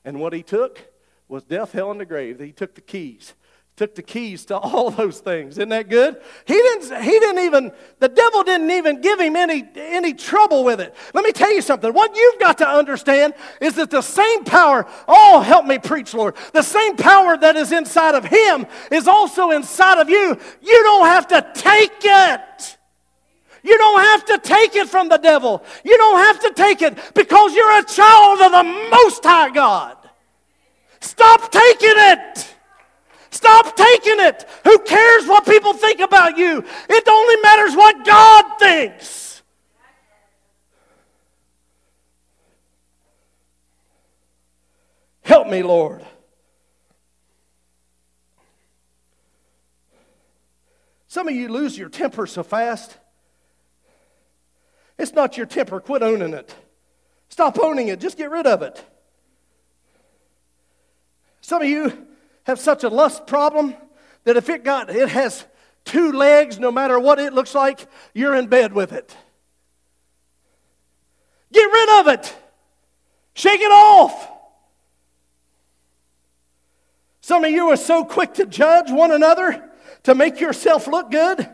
And 0.05 0.21
what 0.21 0.33
he 0.33 0.43
took 0.43 0.81
was 1.29 1.43
death, 1.45 1.73
hell, 1.73 1.91
and 1.91 2.01
the 2.01 2.05
grave. 2.05 2.39
He 2.41 2.53
took 2.53 2.75
the 2.75 2.81
keys. 2.81 3.35
Took 3.77 3.97
the 3.97 4.03
keys 4.03 4.45
to 4.47 4.57
all 4.59 4.91
those 4.91 5.21
things. 5.21 5.59
Isn't 5.59 5.71
that 5.71 5.89
good? 5.89 6.21
He 6.45 6.55
didn't, 6.55 7.03
he 7.03 7.11
didn't 7.11 7.45
even, 7.45 7.73
the 7.99 8.09
devil 8.09 8.45
didn't 8.45 8.71
even 8.71 9.01
give 9.01 9.19
him 9.19 9.35
any, 9.35 9.65
any 9.75 10.15
trouble 10.15 10.63
with 10.63 10.81
it. 10.81 10.95
Let 11.13 11.25
me 11.25 11.33
tell 11.33 11.53
you 11.53 11.63
something. 11.63 11.93
What 11.93 12.15
you've 12.15 12.39
got 12.39 12.59
to 12.59 12.69
understand 12.69 13.35
is 13.61 13.75
that 13.75 13.91
the 13.91 14.03
same 14.03 14.45
power, 14.45 14.87
oh, 15.09 15.41
help 15.41 15.67
me 15.67 15.79
preach, 15.79 16.15
Lord, 16.15 16.37
the 16.53 16.63
same 16.63 16.97
power 16.97 17.37
that 17.37 17.57
is 17.57 17.73
inside 17.73 18.15
of 18.15 18.25
him 18.25 18.67
is 18.93 19.09
also 19.09 19.51
inside 19.51 19.99
of 20.01 20.09
you. 20.09 20.39
You 20.63 20.83
don't 20.85 21.07
have 21.07 21.27
to 21.29 21.51
take 21.55 22.01
it. 22.03 22.79
You 23.65 23.79
don't 23.79 24.01
have 24.01 24.25
to 24.27 24.39
take 24.39 24.77
it 24.77 24.91
from 24.91 25.09
the 25.09 25.17
devil. 25.17 25.65
You 25.85 25.97
don't 25.97 26.19
have 26.19 26.39
to 26.41 26.53
take 26.55 26.83
it 26.83 26.99
because 27.15 27.55
you're 27.55 27.79
a 27.79 27.85
child 27.85 28.41
of 28.43 28.53
the 28.53 28.89
Most 28.91 29.25
High 29.25 29.51
God. 29.51 29.97
Stop 31.01 31.51
taking 31.51 31.95
it. 31.95 32.55
Stop 33.31 33.75
taking 33.75 34.21
it. 34.21 34.47
Who 34.65 34.79
cares 34.81 35.27
what 35.27 35.47
people 35.47 35.73
think 35.73 36.01
about 36.01 36.37
you? 36.37 36.63
It 36.91 37.09
only 37.09 37.37
matters 37.43 37.75
what 37.75 38.05
God 38.05 38.59
thinks. 38.59 39.43
Help 45.23 45.49
me, 45.49 45.63
Lord. 45.63 46.05
Some 51.09 51.29
of 51.29 51.35
you 51.35 51.49
lose 51.49 51.79
your 51.79 51.89
temper 51.89 52.27
so 52.27 52.43
fast. 52.43 52.99
It's 54.99 55.13
not 55.13 55.37
your 55.37 55.47
temper. 55.47 55.81
Quit 55.81 56.03
owning 56.03 56.35
it. 56.35 56.55
Stop 57.29 57.59
owning 57.59 57.89
it. 57.89 58.01
Just 58.01 58.17
get 58.17 58.31
rid 58.31 58.47
of 58.47 58.63
it. 58.63 58.85
Some 61.41 61.63
of 61.63 61.69
you 61.69 62.07
have 62.45 62.59
such 62.59 62.85
a 62.85 62.89
lust 62.89 63.27
problem 63.27 63.75
that 64.25 64.37
if 64.37 64.49
it 64.49 64.65
got 64.65 64.89
it 64.91 65.09
has 65.09 65.45
two 65.85 66.13
legs, 66.13 66.59
no 66.59 66.71
matter 66.71 66.99
what 66.99 67.19
it 67.19 67.33
looks 67.33 67.55
like, 67.55 67.87
you're 68.15 68.35
in 68.35 68.47
bed 68.47 68.73
with 68.73 68.93
it. 68.93 69.17
Get 71.53 71.65
rid 71.65 72.01
of 72.01 72.09
it. 72.09 72.37
Shake 73.35 73.61
it 73.61 73.71
off. 73.71 74.31
Some 77.21 77.45
of 77.45 77.51
you 77.51 77.69
are 77.71 77.77
so 77.77 78.05
quick 78.05 78.35
to 78.35 78.47
judge 78.47 78.91
one 78.91 79.11
another 79.11 79.71
to 80.05 80.15
make 80.15 80.41
yourself 80.41 80.87
look 80.87 81.11
good. 81.11 81.49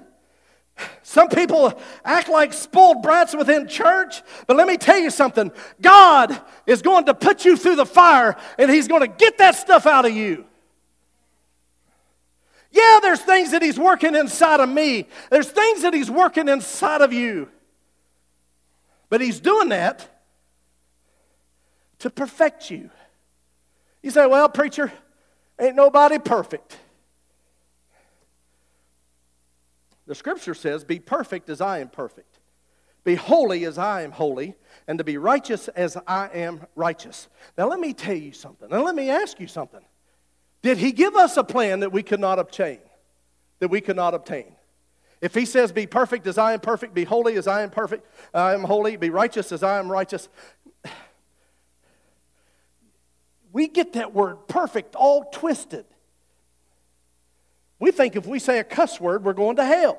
Some 1.03 1.29
people 1.29 1.79
act 2.05 2.29
like 2.29 2.53
spoiled 2.53 3.03
brats 3.03 3.35
within 3.35 3.67
church, 3.67 4.23
but 4.47 4.57
let 4.57 4.69
me 4.69 4.77
tell 4.77 4.99
you 4.99 5.11
something. 5.11 5.51
God 5.81 6.41
is 6.67 6.83
going 6.83 7.07
to 7.07 7.15
put 7.15 7.45
you 7.45 7.57
through 7.57 7.77
the 7.77 7.87
fire 7.87 8.37
and 8.59 8.71
He's 8.71 8.89
going 8.89 9.03
to 9.03 9.09
get 9.09 9.39
that 9.39 9.55
stuff 9.55 9.87
out 9.87 10.05
of 10.05 10.13
you. 10.13 10.45
Yeah, 12.73 13.01
there's 13.03 13.21
things 13.21 13.51
that 13.51 13.63
He's 13.63 13.79
working 13.79 14.15
inside 14.15 14.61
of 14.61 14.69
me, 14.69 15.07
there's 15.31 15.51
things 15.51 15.83
that 15.83 15.95
He's 15.95 16.11
working 16.11 16.49
inside 16.49 17.01
of 17.01 17.13
you. 17.13 17.49
But 19.09 19.21
He's 19.21 19.41
doing 19.41 19.71
that 19.71 20.09
to 22.01 22.11
perfect 22.11 22.71
you. 22.71 22.91
You 24.03 24.11
say, 24.11 24.27
well, 24.27 24.49
preacher, 24.49 24.93
ain't 25.61 25.77
nobody 25.77 26.19
perfect. 26.19 26.79
The 30.11 30.17
scripture 30.17 30.55
says, 30.55 30.83
Be 30.83 30.99
perfect 30.99 31.49
as 31.51 31.61
I 31.61 31.79
am 31.79 31.89
perfect. 31.89 32.41
Be 33.05 33.15
holy 33.15 33.65
as 33.65 33.79
I 33.79 34.03
am 34.03 34.11
holy, 34.11 34.57
and 34.89 34.99
to 34.99 35.05
be 35.05 35.17
righteous 35.19 35.69
as 35.69 35.97
I 36.05 36.29
am 36.35 36.67
righteous. 36.75 37.29
Now, 37.57 37.69
let 37.69 37.79
me 37.79 37.93
tell 37.93 38.17
you 38.17 38.33
something. 38.33 38.69
Now, 38.71 38.83
let 38.83 38.97
me 38.97 39.09
ask 39.09 39.39
you 39.39 39.47
something. 39.47 39.85
Did 40.63 40.79
he 40.79 40.91
give 40.91 41.15
us 41.15 41.37
a 41.37 41.45
plan 41.45 41.79
that 41.79 41.93
we 41.93 42.03
could 42.03 42.19
not 42.19 42.41
obtain? 42.41 42.81
That 43.61 43.69
we 43.69 43.81
could 43.81 43.95
not 43.95 44.13
obtain? 44.13 44.57
If 45.21 45.33
he 45.33 45.45
says, 45.45 45.71
Be 45.71 45.87
perfect 45.87 46.27
as 46.27 46.39
I 46.39 46.55
am 46.55 46.61
perfect, 46.61 46.93
be 46.93 47.05
holy 47.05 47.37
as 47.37 47.47
I 47.47 47.63
am 47.63 47.71
perfect, 47.71 48.05
I 48.35 48.53
am 48.53 48.65
holy, 48.65 48.97
be 48.97 49.11
righteous 49.11 49.53
as 49.53 49.63
I 49.63 49.79
am 49.79 49.89
righteous, 49.89 50.29
we 53.53 53.69
get 53.69 53.93
that 53.93 54.13
word 54.13 54.49
perfect 54.49 54.97
all 54.97 55.31
twisted. 55.33 55.85
We 57.81 57.91
think 57.91 58.15
if 58.15 58.27
we 58.27 58.39
say 58.39 58.59
a 58.61 58.65
cuss 58.65 59.01
word, 59.01 59.25
we're 59.25 59.33
going 59.33 59.57
to 59.57 59.65
hell. 59.65 59.99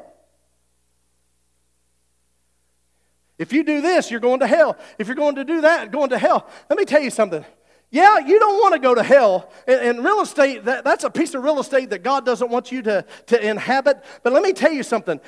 If 3.37 3.51
you 3.51 3.63
do 3.63 3.81
this, 3.81 4.11
you're 4.11 4.19
going 4.19 4.39
to 4.41 4.47
hell. 4.47 4.77
If 4.99 5.07
you're 5.07 5.15
going 5.15 5.35
to 5.35 5.43
do 5.43 5.61
that, 5.61 5.91
going 5.91 6.11
to 6.11 6.17
hell. 6.19 6.47
Let 6.69 6.77
me 6.77 6.85
tell 6.85 7.01
you 7.01 7.09
something. 7.09 7.43
Yeah, 7.89 8.19
you 8.19 8.39
don't 8.39 8.61
want 8.61 8.73
to 8.73 8.79
go 8.79 8.93
to 8.93 9.01
hell. 9.01 9.51
And, 9.67 10.03
real 10.03 10.21
estate, 10.21 10.65
that, 10.65 10.83
that's 10.83 11.03
a 11.03 11.09
piece 11.09 11.33
of 11.33 11.43
real 11.43 11.59
estate 11.59 11.89
that 11.89 12.03
God 12.03 12.23
doesn't 12.23 12.49
want 12.49 12.71
you 12.71 12.83
to, 12.83 13.03
to 13.25 13.49
inhabit. 13.49 14.03
But 14.21 14.31
let 14.31 14.43
me 14.43 14.53
tell 14.53 14.71
you 14.71 14.83
something. 14.83 15.19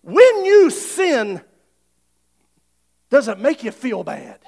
When 0.00 0.44
you 0.46 0.70
sin, 0.70 1.42
does 3.10 3.28
it 3.28 3.38
make 3.38 3.62
you 3.62 3.70
feel 3.70 4.02
bad? 4.02 4.40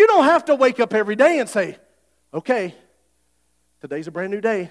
You 0.00 0.06
don't 0.06 0.24
have 0.24 0.46
to 0.46 0.54
wake 0.54 0.80
up 0.80 0.94
every 0.94 1.14
day 1.14 1.40
and 1.40 1.46
say, 1.46 1.76
okay, 2.32 2.74
today's 3.82 4.06
a 4.06 4.10
brand 4.10 4.30
new 4.30 4.40
day. 4.40 4.70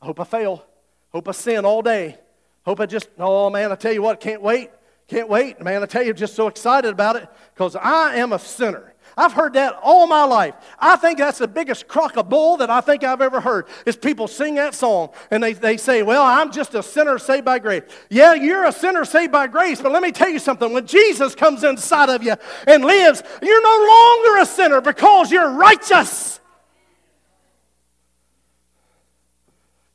I 0.00 0.06
hope 0.06 0.20
I 0.20 0.24
fail. 0.24 0.64
Hope 1.10 1.26
I 1.26 1.32
sin 1.32 1.64
all 1.64 1.82
day. 1.82 2.16
Hope 2.64 2.78
I 2.78 2.86
just, 2.86 3.08
oh 3.18 3.50
man, 3.50 3.72
I 3.72 3.74
tell 3.74 3.92
you 3.92 4.02
what, 4.02 4.20
can't 4.20 4.40
wait. 4.40 4.70
Can't 5.08 5.28
wait, 5.28 5.60
man. 5.60 5.82
I 5.82 5.86
tell 5.86 6.04
you, 6.04 6.10
I'm 6.10 6.16
just 6.16 6.36
so 6.36 6.46
excited 6.46 6.92
about 6.92 7.16
it 7.16 7.28
because 7.52 7.74
I 7.74 8.14
am 8.18 8.32
a 8.32 8.38
sinner. 8.38 8.91
I've 9.16 9.32
heard 9.32 9.52
that 9.54 9.78
all 9.82 10.06
my 10.06 10.24
life. 10.24 10.54
I 10.78 10.96
think 10.96 11.18
that's 11.18 11.38
the 11.38 11.48
biggest 11.48 11.86
crock 11.86 12.16
of 12.16 12.28
bull 12.28 12.56
that 12.58 12.70
I 12.70 12.80
think 12.80 13.04
I've 13.04 13.20
ever 13.20 13.40
heard 13.40 13.66
is 13.84 13.96
people 13.96 14.26
sing 14.26 14.54
that 14.54 14.74
song 14.74 15.10
and 15.30 15.42
they, 15.42 15.52
they 15.52 15.76
say, 15.76 16.02
Well, 16.02 16.22
I'm 16.22 16.50
just 16.50 16.74
a 16.74 16.82
sinner 16.82 17.18
saved 17.18 17.44
by 17.44 17.58
grace. 17.58 17.82
Yeah, 18.08 18.34
you're 18.34 18.64
a 18.64 18.72
sinner 18.72 19.04
saved 19.04 19.32
by 19.32 19.46
grace, 19.46 19.80
but 19.80 19.92
let 19.92 20.02
me 20.02 20.12
tell 20.12 20.30
you 20.30 20.38
something. 20.38 20.72
When 20.72 20.86
Jesus 20.86 21.34
comes 21.34 21.64
inside 21.64 22.08
of 22.08 22.22
you 22.22 22.34
and 22.66 22.84
lives, 22.84 23.22
you're 23.42 23.62
no 23.62 23.86
longer 23.88 24.42
a 24.42 24.46
sinner 24.46 24.80
because 24.80 25.30
you're 25.30 25.50
righteous. 25.50 26.40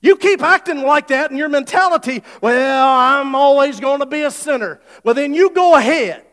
You 0.02 0.16
keep 0.16 0.42
acting 0.44 0.84
like 0.84 1.08
that 1.08 1.32
in 1.32 1.38
your 1.38 1.50
mentality, 1.50 2.24
well, 2.42 2.88
I'm 2.88 3.34
always 3.34 3.80
going 3.80 4.00
to 4.00 4.06
be 4.06 4.22
a 4.22 4.32
sinner. 4.32 4.80
Well, 5.04 5.16
then 5.16 5.34
you 5.34 5.50
go 5.50 5.76
ahead. 5.76 6.27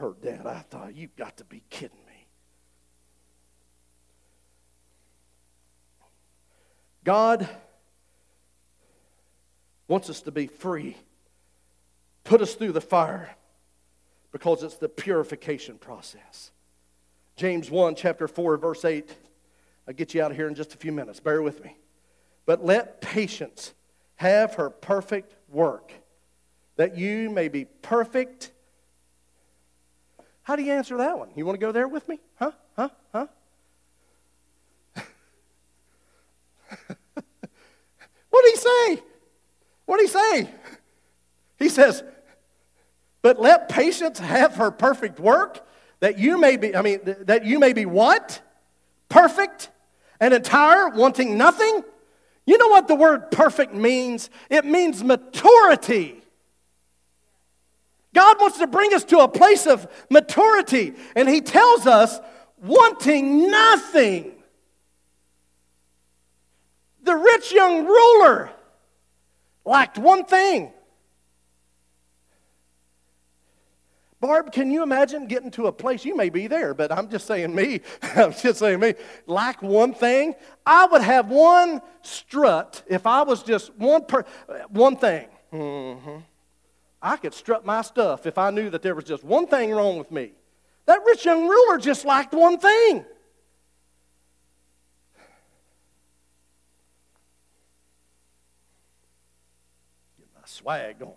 Heard 0.00 0.22
that. 0.22 0.46
I 0.46 0.60
thought, 0.60 0.96
you've 0.96 1.14
got 1.14 1.36
to 1.36 1.44
be 1.44 1.62
kidding 1.68 1.98
me. 2.08 2.26
God 7.04 7.46
wants 9.88 10.08
us 10.08 10.22
to 10.22 10.30
be 10.30 10.46
free, 10.46 10.96
put 12.24 12.40
us 12.40 12.54
through 12.54 12.72
the 12.72 12.80
fire 12.80 13.36
because 14.32 14.62
it's 14.62 14.76
the 14.76 14.88
purification 14.88 15.76
process. 15.76 16.50
James 17.36 17.70
1, 17.70 17.94
chapter 17.94 18.26
4, 18.26 18.56
verse 18.56 18.86
8 18.86 19.14
I'll 19.86 19.92
get 19.92 20.14
you 20.14 20.22
out 20.22 20.30
of 20.30 20.38
here 20.38 20.48
in 20.48 20.54
just 20.54 20.72
a 20.72 20.78
few 20.78 20.92
minutes. 20.92 21.20
Bear 21.20 21.42
with 21.42 21.62
me. 21.62 21.76
But 22.46 22.64
let 22.64 23.02
patience 23.02 23.74
have 24.16 24.54
her 24.54 24.70
perfect 24.70 25.34
work, 25.50 25.92
that 26.76 26.96
you 26.96 27.28
may 27.28 27.48
be 27.48 27.66
perfect. 27.66 28.52
How 30.42 30.56
do 30.56 30.62
you 30.62 30.72
answer 30.72 30.96
that 30.98 31.18
one? 31.18 31.30
You 31.34 31.44
want 31.46 31.58
to 31.58 31.64
go 31.64 31.72
there 31.72 31.86
with 31.88 32.08
me? 32.08 32.18
Huh? 32.36 32.52
Huh? 32.76 32.88
Huh? 33.12 33.26
what 38.30 38.44
did 38.44 38.50
he 38.50 38.56
say? 38.56 39.02
What 39.86 39.98
did 39.98 40.02
he 40.02 40.12
say? 40.12 40.50
He 41.58 41.68
says, 41.68 42.02
But 43.22 43.40
let 43.40 43.68
patience 43.68 44.18
have 44.18 44.56
her 44.56 44.70
perfect 44.70 45.20
work, 45.20 45.66
that 46.00 46.18
you 46.18 46.38
may 46.38 46.56
be, 46.56 46.74
I 46.74 46.82
mean, 46.82 47.00
that 47.04 47.44
you 47.44 47.58
may 47.58 47.72
be 47.72 47.86
what? 47.86 48.40
Perfect 49.08 49.70
and 50.20 50.32
entire, 50.34 50.88
wanting 50.88 51.36
nothing. 51.36 51.82
You 52.46 52.58
know 52.58 52.68
what 52.68 52.88
the 52.88 52.94
word 52.94 53.30
perfect 53.30 53.74
means? 53.74 54.30
It 54.48 54.64
means 54.64 55.04
maturity. 55.04 56.19
God 58.14 58.40
wants 58.40 58.58
to 58.58 58.66
bring 58.66 58.92
us 58.94 59.04
to 59.04 59.18
a 59.18 59.28
place 59.28 59.66
of 59.66 59.86
maturity, 60.10 60.94
and 61.14 61.28
He 61.28 61.40
tells 61.40 61.86
us, 61.86 62.18
wanting 62.58 63.50
nothing. 63.50 64.32
The 67.02 67.14
rich 67.14 67.52
young 67.52 67.86
ruler 67.86 68.50
lacked 69.64 69.98
one 69.98 70.24
thing 70.24 70.72
Barb, 74.20 74.52
can 74.52 74.70
you 74.70 74.82
imagine 74.82 75.26
getting 75.26 75.50
to 75.52 75.66
a 75.66 75.72
place? 75.72 76.04
You 76.04 76.14
may 76.14 76.28
be 76.28 76.46
there, 76.46 76.74
but 76.74 76.92
I'm 76.92 77.08
just 77.08 77.26
saying 77.26 77.54
me. 77.54 77.80
I'm 78.02 78.32
just 78.32 78.58
saying 78.58 78.78
me. 78.78 78.94
Lack 79.26 79.62
one 79.62 79.94
thing. 79.94 80.34
I 80.66 80.84
would 80.86 81.00
have 81.00 81.30
one 81.30 81.80
strut 82.02 82.82
if 82.86 83.06
I 83.06 83.22
was 83.22 83.42
just 83.42 83.74
one 83.76 84.04
per, 84.04 84.24
one 84.68 84.96
thing. 84.96 85.26
Mm-hmm. 85.52 86.18
I 87.02 87.16
could 87.16 87.32
strut 87.34 87.64
my 87.64 87.82
stuff 87.82 88.26
if 88.26 88.36
I 88.36 88.50
knew 88.50 88.68
that 88.70 88.82
there 88.82 88.94
was 88.94 89.04
just 89.04 89.24
one 89.24 89.46
thing 89.46 89.70
wrong 89.70 89.98
with 89.98 90.10
me. 90.10 90.32
That 90.86 91.00
rich 91.06 91.24
young 91.24 91.46
ruler 91.48 91.78
just 91.78 92.04
lacked 92.04 92.34
one 92.34 92.58
thing. 92.58 93.04
Get 100.18 100.28
my 100.34 100.42
swag 100.44 100.98
going. 100.98 101.14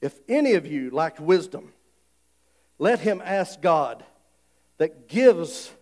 If 0.00 0.18
any 0.28 0.54
of 0.54 0.66
you 0.66 0.90
lack 0.90 1.20
wisdom, 1.20 1.72
let 2.78 3.00
him 3.00 3.22
ask 3.24 3.60
God 3.60 4.04
that 4.78 5.08
gives 5.08 5.72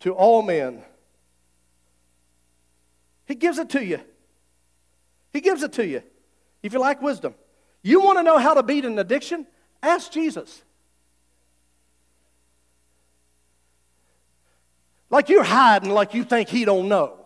to 0.00 0.12
all 0.12 0.42
men. 0.42 0.82
He 3.26 3.34
gives 3.34 3.58
it 3.58 3.70
to 3.70 3.84
you. 3.84 4.00
He 5.32 5.40
gives 5.40 5.62
it 5.62 5.72
to 5.74 5.86
you. 5.86 6.02
If 6.62 6.72
you 6.72 6.78
like 6.78 7.00
wisdom, 7.00 7.34
you 7.82 8.00
want 8.00 8.18
to 8.18 8.22
know 8.22 8.38
how 8.38 8.54
to 8.54 8.62
beat 8.62 8.84
an 8.84 8.98
addiction? 8.98 9.46
Ask 9.82 10.12
Jesus. 10.12 10.62
Like 15.08 15.28
you're 15.28 15.44
hiding, 15.44 15.90
like 15.90 16.14
you 16.14 16.24
think 16.24 16.48
he 16.48 16.64
don't 16.64 16.88
know. 16.88 17.19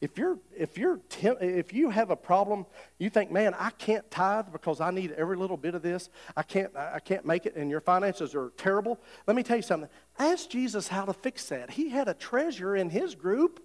If 0.00 0.16
you're 0.16 0.38
if 0.56 0.78
you're 0.78 0.98
if 1.40 1.74
you 1.74 1.90
have 1.90 2.10
a 2.10 2.16
problem, 2.16 2.64
you 2.98 3.10
think, 3.10 3.30
man, 3.30 3.54
I 3.58 3.68
can't 3.70 4.10
tithe 4.10 4.46
because 4.50 4.80
I 4.80 4.90
need 4.90 5.12
every 5.12 5.36
little 5.36 5.58
bit 5.58 5.74
of 5.74 5.82
this. 5.82 6.08
I 6.34 6.42
can't 6.42 6.74
I 6.74 7.00
can't 7.00 7.26
make 7.26 7.44
it, 7.44 7.54
and 7.54 7.70
your 7.70 7.82
finances 7.82 8.34
are 8.34 8.50
terrible. 8.56 8.98
Let 9.26 9.36
me 9.36 9.42
tell 9.42 9.56
you 9.56 9.62
something. 9.62 9.90
Ask 10.18 10.48
Jesus 10.48 10.88
how 10.88 11.04
to 11.04 11.12
fix 11.12 11.46
that. 11.50 11.70
He 11.70 11.90
had 11.90 12.08
a 12.08 12.14
treasure 12.14 12.74
in 12.74 12.88
his 12.88 13.14
group. 13.14 13.62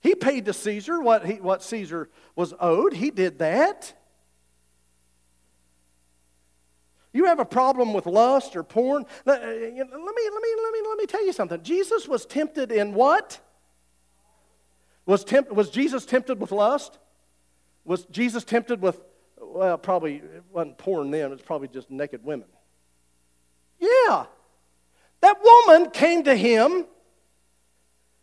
He 0.00 0.14
paid 0.14 0.46
to 0.46 0.54
Caesar 0.54 1.00
what 1.00 1.26
he, 1.26 1.34
what 1.34 1.62
Caesar 1.62 2.08
was 2.34 2.54
owed. 2.58 2.94
He 2.94 3.10
did 3.10 3.40
that. 3.40 3.92
You 7.12 7.26
have 7.26 7.40
a 7.40 7.44
problem 7.44 7.92
with 7.92 8.06
lust 8.06 8.56
or 8.56 8.62
porn. 8.62 9.04
Let, 9.26 9.42
let 9.42 9.50
me 9.50 9.60
let 9.60 9.74
me 9.74 9.84
let 9.92 10.72
me 10.72 10.80
let 10.88 10.98
me 10.98 11.06
tell 11.06 11.26
you 11.26 11.34
something. 11.34 11.62
Jesus 11.62 12.08
was 12.08 12.24
tempted 12.24 12.72
in 12.72 12.94
what? 12.94 13.40
Was, 15.08 15.24
tempt, 15.24 15.50
was 15.50 15.70
Jesus 15.70 16.04
tempted 16.04 16.38
with 16.38 16.52
lust? 16.52 16.98
Was 17.86 18.04
Jesus 18.10 18.44
tempted 18.44 18.82
with, 18.82 19.00
well, 19.40 19.78
probably 19.78 20.16
it 20.16 20.44
wasn't 20.52 20.76
porn 20.76 21.10
then, 21.10 21.30
it 21.30 21.30
was 21.30 21.40
probably 21.40 21.68
just 21.68 21.90
naked 21.90 22.22
women. 22.22 22.46
Yeah. 23.78 24.26
That 25.22 25.38
woman 25.42 25.92
came 25.92 26.24
to 26.24 26.36
him 26.36 26.84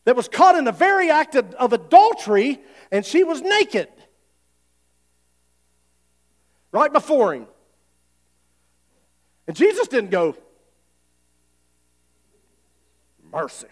that 0.03 0.15
was 0.15 0.27
caught 0.27 0.55
in 0.55 0.63
the 0.63 0.71
very 0.71 1.09
act 1.09 1.33
of, 1.33 1.55
of 1.55 1.73
adultery, 1.73 2.61
and 2.91 3.03
she 3.03 3.23
was 3.23 3.41
naked 3.41 3.88
right 6.71 6.93
before 6.93 7.33
him. 7.33 7.47
And 9.47 9.57
Jesus 9.57 9.88
didn't 9.88 10.11
go, 10.11 10.36
mercy. 13.31 13.65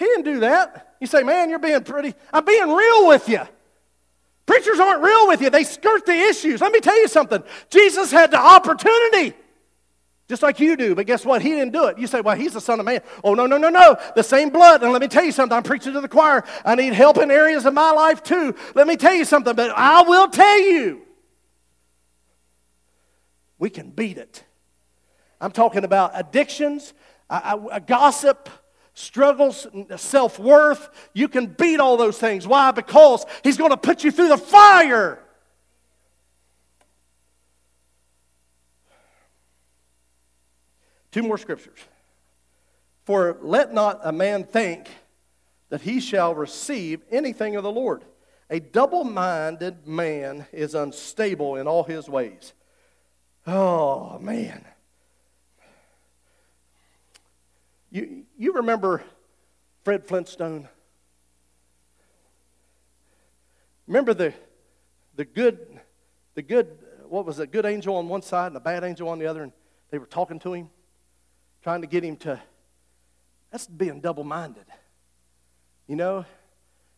He 0.00 0.06
didn't 0.06 0.24
do 0.24 0.40
that. 0.40 0.94
You 0.98 1.06
say, 1.06 1.22
man, 1.22 1.50
you're 1.50 1.58
being 1.58 1.84
pretty. 1.84 2.14
I'm 2.32 2.44
being 2.44 2.68
real 2.72 3.06
with 3.06 3.28
you. 3.28 3.42
Preachers 4.46 4.80
aren't 4.80 5.02
real 5.02 5.28
with 5.28 5.42
you, 5.42 5.50
they 5.50 5.62
skirt 5.62 6.06
the 6.06 6.14
issues. 6.14 6.62
Let 6.62 6.72
me 6.72 6.80
tell 6.80 6.98
you 6.98 7.06
something 7.06 7.42
Jesus 7.68 8.10
had 8.10 8.30
the 8.30 8.38
opportunity. 8.38 9.36
Just 10.26 10.42
like 10.42 10.58
you 10.58 10.74
do, 10.76 10.94
but 10.94 11.06
guess 11.06 11.26
what? 11.26 11.42
He 11.42 11.50
didn't 11.50 11.72
do 11.72 11.86
it. 11.88 11.98
You 11.98 12.06
say, 12.06 12.20
well, 12.20 12.34
he's 12.34 12.54
the 12.54 12.60
Son 12.60 12.80
of 12.80 12.86
Man. 12.86 13.02
Oh, 13.22 13.34
no, 13.34 13.46
no, 13.46 13.58
no, 13.58 13.68
no. 13.68 13.96
The 14.16 14.22
same 14.22 14.48
blood. 14.48 14.82
And 14.82 14.90
let 14.92 15.02
me 15.02 15.08
tell 15.08 15.24
you 15.24 15.32
something. 15.32 15.54
I'm 15.54 15.64
preaching 15.64 15.92
to 15.92 16.00
the 16.00 16.08
choir. 16.08 16.44
I 16.64 16.76
need 16.76 16.94
help 16.94 17.18
in 17.18 17.30
areas 17.30 17.66
of 17.66 17.74
my 17.74 17.90
life 17.90 18.22
too. 18.22 18.54
Let 18.74 18.86
me 18.86 18.96
tell 18.96 19.12
you 19.12 19.24
something, 19.26 19.54
but 19.54 19.70
I 19.76 20.02
will 20.02 20.28
tell 20.28 20.60
you 20.60 21.02
we 23.58 23.68
can 23.68 23.90
beat 23.90 24.16
it. 24.18 24.44
I'm 25.40 25.52
talking 25.52 25.84
about 25.84 26.12
addictions, 26.14 26.94
a 27.28 27.82
gossip, 27.84 28.48
struggles, 28.94 29.66
self 29.96 30.38
worth. 30.38 30.88
You 31.14 31.28
can 31.28 31.46
beat 31.46 31.80
all 31.80 31.96
those 31.96 32.18
things. 32.18 32.46
Why? 32.46 32.70
Because 32.70 33.24
He's 33.42 33.56
going 33.56 33.70
to 33.70 33.76
put 33.76 34.04
you 34.04 34.10
through 34.10 34.28
the 34.28 34.38
fire. 34.38 35.18
Two 41.10 41.22
more 41.22 41.38
scriptures. 41.38 41.78
For 43.04 43.38
let 43.42 43.74
not 43.74 44.00
a 44.04 44.12
man 44.12 44.44
think 44.44 44.88
that 45.70 45.80
he 45.80 46.00
shall 46.00 46.34
receive 46.34 47.02
anything 47.10 47.56
of 47.56 47.62
the 47.62 47.70
Lord. 47.70 48.04
A 48.50 48.60
double 48.60 49.04
minded 49.04 49.86
man 49.86 50.46
is 50.52 50.74
unstable 50.74 51.56
in 51.56 51.66
all 51.66 51.84
his 51.84 52.08
ways. 52.08 52.52
Oh, 53.46 54.18
man. 54.18 54.64
You, 57.90 58.24
you 58.36 58.52
remember 58.54 59.02
Fred 59.84 60.06
Flintstone? 60.06 60.68
Remember 63.86 64.14
the, 64.14 64.32
the 65.16 65.24
good, 65.24 65.80
the 66.34 66.42
good, 66.42 66.78
what 67.08 67.26
was 67.26 67.40
it, 67.40 67.50
good 67.50 67.66
angel 67.66 67.96
on 67.96 68.08
one 68.08 68.22
side 68.22 68.48
and 68.48 68.56
a 68.56 68.60
bad 68.60 68.84
angel 68.84 69.08
on 69.08 69.18
the 69.18 69.26
other, 69.26 69.42
and 69.42 69.52
they 69.90 69.98
were 69.98 70.06
talking 70.06 70.38
to 70.40 70.52
him, 70.52 70.70
trying 71.62 71.80
to 71.80 71.88
get 71.88 72.04
him 72.04 72.16
to, 72.18 72.40
that's 73.50 73.66
being 73.66 74.00
double 74.00 74.22
minded. 74.22 74.66
You 75.88 75.96
know, 75.96 76.24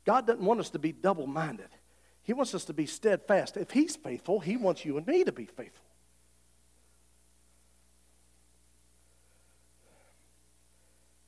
God 0.04 0.26
doesn't 0.26 0.44
want 0.44 0.60
us 0.60 0.70
to 0.70 0.78
be 0.78 0.92
double 0.92 1.26
minded. 1.26 1.68
He 2.24 2.34
wants 2.34 2.54
us 2.54 2.64
to 2.66 2.72
be 2.72 2.86
steadfast. 2.86 3.56
If 3.56 3.70
He's 3.70 3.96
faithful, 3.96 4.40
He 4.40 4.56
wants 4.56 4.84
you 4.84 4.96
and 4.98 5.06
me 5.06 5.24
to 5.24 5.32
be 5.32 5.46
faithful. 5.46 5.86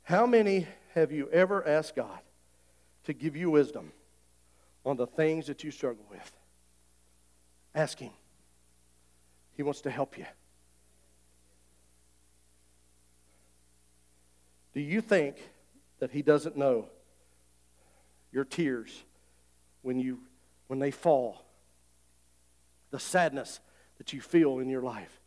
How 0.05 0.27
many 0.27 0.67
have 0.95 1.13
you 1.13 1.31
ever 1.31 1.67
asked 1.67 1.97
God 1.97 2.21
to 3.05 3.15
give 3.15 3.37
you 3.37 3.51
wisdom 3.51 3.91
on 4.85 4.97
the 4.97 5.07
things 5.07 5.47
that 5.47 5.65
you 5.65 5.71
struggle 5.71 6.05
with? 6.11 6.33
Ask 7.75 7.99
Him. 7.99 8.13
He 9.57 9.63
wants 9.63 9.81
to 9.83 9.91
help 9.91 10.19
you. 10.19 10.27
Do 14.75 14.81
you 14.81 15.01
think 15.01 15.37
that 16.01 16.11
He 16.11 16.21
doesn't 16.21 16.57
know 16.57 16.87
your 18.31 18.45
tears 18.45 19.05
when, 19.81 19.99
you, 19.99 20.21
when 20.67 20.81
they 20.81 20.91
fall? 20.91 21.47
The 22.91 23.01
sadness 23.01 23.61
that 23.97 24.13
you 24.13 24.21
feel 24.21 24.59
in 24.59 24.69
your 24.69 24.83
life? 24.83 25.21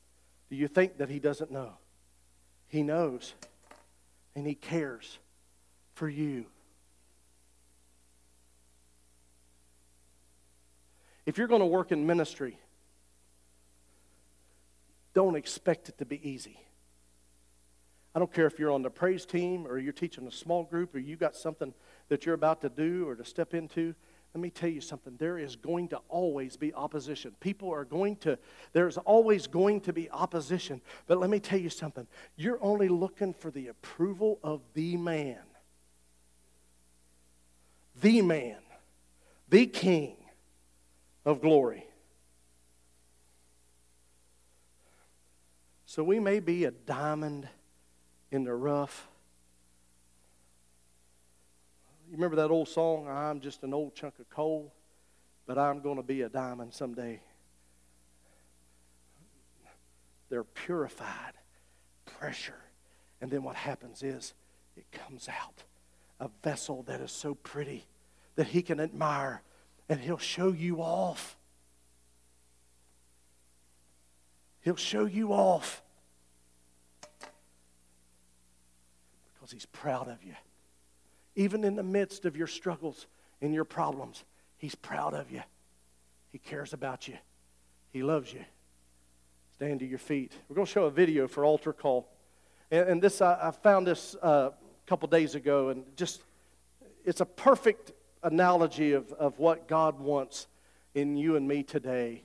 Do 0.52 0.56
you 0.56 0.68
think 0.68 1.00
that 1.00 1.10
He 1.10 1.18
doesn't 1.18 1.50
know? 1.50 1.74
He 2.68 2.84
knows 2.84 3.34
and 4.38 4.46
He 4.46 4.54
cares 4.54 5.18
for 5.96 6.08
you. 6.08 6.46
If 11.26 11.40
you're 11.40 11.48
going 11.48 11.62
to 11.62 11.66
work 11.66 11.92
in 11.92 12.06
ministry, 12.06 12.60
don't 15.16 15.36
expect 15.36 15.90
it 15.90 15.98
to 15.98 16.06
be 16.06 16.30
easy. 16.30 16.60
I 18.14 18.20
don't 18.20 18.32
care 18.32 18.46
if 18.46 18.60
you're 18.60 18.72
on 18.72 18.84
the 18.84 18.92
praise 18.92 19.26
team 19.26 19.66
or 19.66 19.80
you're 19.80 19.92
teaching 19.92 20.28
a 20.28 20.32
small 20.32 20.64
group 20.64 20.94
or 20.94 21.00
you 21.00 21.16
got 21.16 21.36
something 21.36 21.74
that 22.10 22.28
you're 22.28 22.36
about 22.36 22.62
to 22.62 22.70
do 22.70 23.10
or 23.10 23.16
to 23.16 23.26
step 23.26 23.56
into. 23.56 23.96
Let 24.34 24.42
me 24.42 24.50
tell 24.50 24.70
you 24.70 24.82
something. 24.82 25.16
There 25.18 25.38
is 25.38 25.56
going 25.56 25.88
to 25.90 26.02
always 26.10 26.58
be 26.58 26.74
opposition. 26.74 27.36
People 27.40 27.72
are 27.74 27.86
going 27.86 28.18
to, 28.18 28.38
there's 28.74 28.98
always 28.98 29.48
going 29.48 29.82
to 29.82 29.94
be 29.94 30.10
opposition. 30.12 30.82
But 31.08 31.20
let 31.20 31.30
me 31.30 31.40
tell 31.40 31.60
you 31.60 31.70
something. 31.70 32.06
You're 32.36 32.62
only 32.62 32.88
looking 32.88 33.34
for 33.34 33.50
the 33.50 33.70
approval 33.70 34.40
of 34.44 34.62
the 34.74 34.96
man. 34.98 35.40
The 38.00 38.22
man. 38.22 38.58
The 39.50 39.66
king 39.66 40.18
of 41.26 41.42
glory. 41.42 41.86
So 45.86 46.04
we 46.04 46.20
may 46.20 46.40
be 46.40 46.66
a 46.66 46.72
diamond 46.72 47.48
in 48.30 48.44
the 48.44 48.54
rough 48.54 49.08
you 52.10 52.16
remember 52.16 52.38
that 52.38 52.52
old 52.52 52.70
song, 52.70 53.08
I'm 53.10 53.42
just 53.42 53.64
an 53.64 53.74
old 53.74 53.94
chunk 53.94 54.20
of 54.20 54.30
coal, 54.30 54.74
but 55.46 55.58
I'm 55.58 55.82
going 55.82 55.98
to 55.98 56.04
be 56.04 56.22
a 56.22 56.30
diamond 56.30 56.74
someday? 56.74 57.20
They're 60.30 60.46
purified, 60.46 61.34
pressure. 62.06 62.62
And 63.20 63.30
then 63.30 63.44
what 63.44 63.56
happens 63.56 64.04
is 64.04 64.34
it 64.76 64.86
comes 64.92 65.28
out 65.28 65.64
a 66.20 66.30
vessel 66.44 66.84
that 66.84 67.02
is 67.02 67.12
so 67.12 67.36
pretty 67.36 67.86
that 68.36 68.48
he 68.48 68.62
can 68.62 68.80
admire 68.80 69.42
and 69.90 70.00
he'll 70.00 70.18
show 70.18 70.52
you 70.52 70.82
off. 70.82 71.36
He'll 74.62 74.76
show 74.76 75.06
you 75.06 75.32
off 75.32 75.82
because 79.34 79.52
he's 79.52 79.66
proud 79.66 80.08
of 80.08 80.24
you 80.24 80.34
even 81.38 81.64
in 81.64 81.76
the 81.76 81.84
midst 81.84 82.26
of 82.26 82.36
your 82.36 82.48
struggles 82.48 83.06
and 83.42 83.54
your 83.54 83.64
problems, 83.64 84.26
He's 84.58 84.76
proud 84.76 85.14
of 85.14 85.32
you. 85.32 85.44
He 86.32 86.40
cares 86.40 86.74
about 86.74 87.08
you. 87.08 87.14
He 87.92 88.04
loves 88.04 88.34
you. 88.34 88.44
Stand 89.54 89.80
to 89.80 89.86
your 89.86 90.00
feet. 90.00 90.34
We're 90.50 90.56
going 90.56 90.66
to 90.66 90.72
show 90.72 90.86
a 90.86 90.92
video 90.92 91.28
for 91.28 91.46
altar 91.46 91.74
call. 91.74 92.10
And, 92.72 92.90
and 92.90 93.02
this, 93.02 93.22
I, 93.22 93.38
I, 93.42 93.52
found 93.52 93.86
this 93.88 94.16
uh, 94.16 94.50
a 94.52 94.90
couple 94.90 95.08
days 95.08 95.36
ago, 95.36 95.70
and 95.70 95.84
just, 95.96 96.22
it's 97.06 97.22
a 97.22 97.26
perfect 97.26 97.92
analogy 98.24 98.94
of, 98.94 99.14
of 99.14 99.38
what 99.38 99.68
God 99.68 100.00
wants 100.00 100.48
in 100.96 101.18
you 101.18 101.36
and 101.36 101.48
me 101.48 101.62
today. 101.62 102.24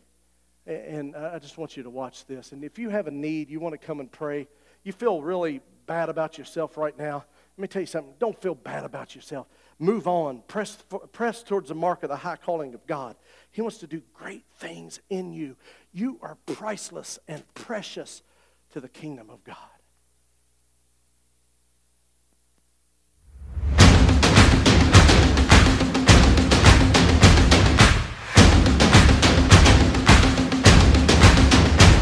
And 0.66 1.14
I 1.14 1.38
just 1.38 1.58
want 1.58 1.76
you 1.76 1.82
to 1.82 1.90
watch 1.90 2.24
this. 2.24 2.52
And 2.52 2.64
if 2.64 2.78
you 2.78 2.88
have 2.88 3.08
a 3.08 3.10
need, 3.10 3.50
you 3.50 3.60
want 3.60 3.78
to 3.78 3.86
come 3.86 4.00
and 4.00 4.10
pray, 4.10 4.48
you 4.84 4.92
feel 4.92 5.20
really 5.20 5.60
bad 5.86 6.08
about 6.08 6.38
yourself 6.38 6.78
right 6.78 6.96
now, 6.96 7.24
let 7.56 7.62
me 7.62 7.68
tell 7.68 7.82
you 7.82 7.86
something. 7.86 8.14
Don't 8.18 8.40
feel 8.40 8.54
bad 8.54 8.84
about 8.84 9.14
yourself. 9.14 9.46
Move 9.78 10.08
on. 10.08 10.42
Press, 10.48 10.78
press 11.12 11.42
towards 11.42 11.68
the 11.68 11.74
mark 11.74 12.02
of 12.02 12.08
the 12.08 12.16
high 12.16 12.36
calling 12.36 12.72
of 12.72 12.86
God. 12.86 13.14
He 13.50 13.60
wants 13.60 13.78
to 13.78 13.86
do 13.86 14.00
great 14.14 14.44
things 14.56 15.00
in 15.10 15.32
you. 15.32 15.56
You 15.92 16.18
are 16.22 16.38
priceless 16.46 17.18
and 17.28 17.42
precious 17.54 18.22
to 18.70 18.80
the 18.80 18.88
kingdom 18.88 19.28
of 19.28 19.44
God. 19.44 19.56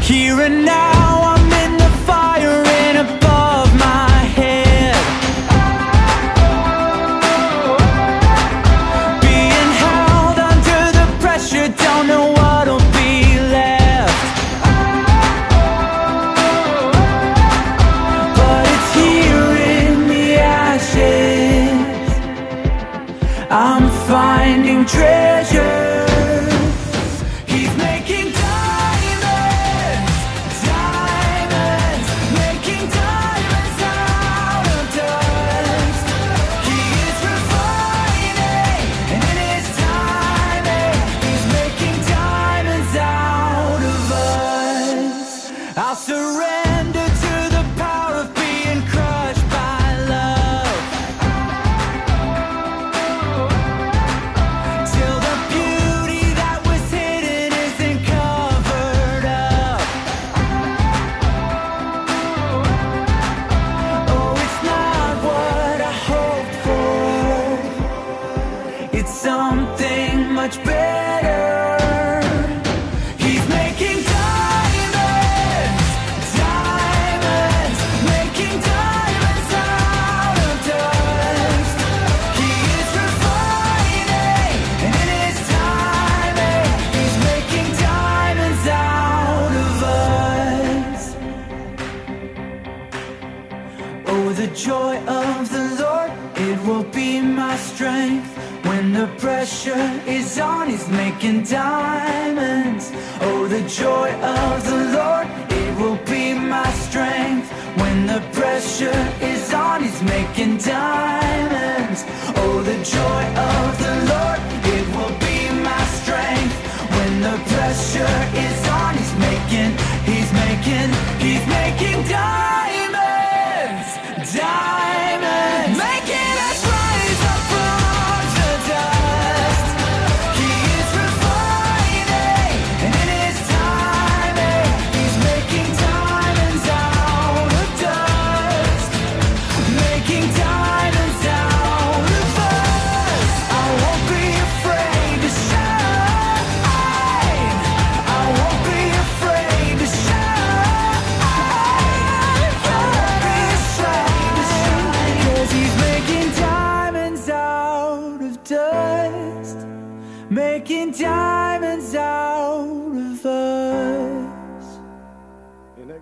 Here 0.01 0.41
and 0.41 0.65
now. 0.65 1.10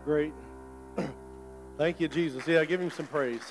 Great? 0.09 0.33
Thank 1.77 1.99
you, 1.99 2.07
Jesus. 2.07 2.47
Yeah, 2.47 2.65
give 2.65 2.81
him 2.81 2.89
some 2.89 3.05
praise. 3.05 3.43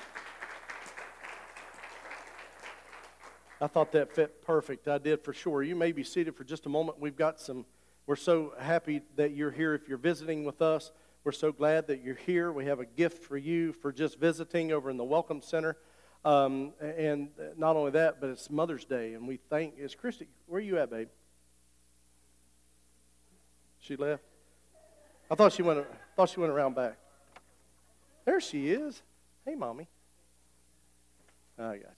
I 3.61 3.69
thought 3.69 3.93
that 3.93 4.13
fit 4.13 4.45
perfect. 4.45 4.89
I 4.89 4.99
did 4.99 5.23
for 5.23 5.33
sure. 5.33 5.63
You 5.63 5.77
may 5.77 5.93
be 5.93 6.03
seated 6.03 6.35
for 6.35 6.43
just 6.43 6.67
a 6.67 6.69
moment. 6.69 6.99
We've 6.99 7.15
got 7.15 7.39
some, 7.39 7.65
we're 8.07 8.17
so 8.17 8.55
happy 8.59 9.03
that 9.15 9.37
you're 9.37 9.53
here. 9.53 9.73
If 9.73 9.89
you're 9.89 9.99
visiting 9.99 10.43
with 10.43 10.61
us, 10.61 10.91
we're 11.23 11.31
so 11.31 11.53
glad 11.53 11.87
that 11.87 12.03
you're 12.03 12.17
here. 12.17 12.51
We 12.51 12.65
have 12.65 12.81
a 12.81 12.87
gift 12.87 13.23
for 13.23 13.37
you 13.37 13.73
for 13.73 13.93
just 13.93 14.19
visiting 14.19 14.73
over 14.73 14.91
in 14.91 14.97
the 14.97 15.05
Welcome 15.05 15.43
Center. 15.43 15.77
Um, 16.25 16.73
and 16.81 17.29
not 17.57 17.77
only 17.77 17.93
that, 17.93 18.21
but 18.21 18.31
it's 18.31 18.51
Mother's 18.51 18.85
Day, 18.85 19.15
and 19.15 19.29
we 19.29 19.39
thank, 19.49 19.79
is 19.79 19.95
Christy, 19.95 20.27
where 20.47 20.59
are 20.59 20.61
you 20.61 20.77
at, 20.81 20.91
babe? 20.91 21.09
She 23.79 23.95
left? 23.95 24.25
I 25.31 25.37
thought 25.37 25.53
she 25.53 25.63
went, 25.63 25.87
thought 26.19 26.31
she 26.31 26.41
went 26.41 26.51
around 26.53 26.75
back. 26.75 26.97
There 28.25 28.41
she 28.41 28.73
is. 28.73 29.03
Hey, 29.47 29.55
mommy. 29.55 29.87
I 31.57 31.77
got 31.77 31.95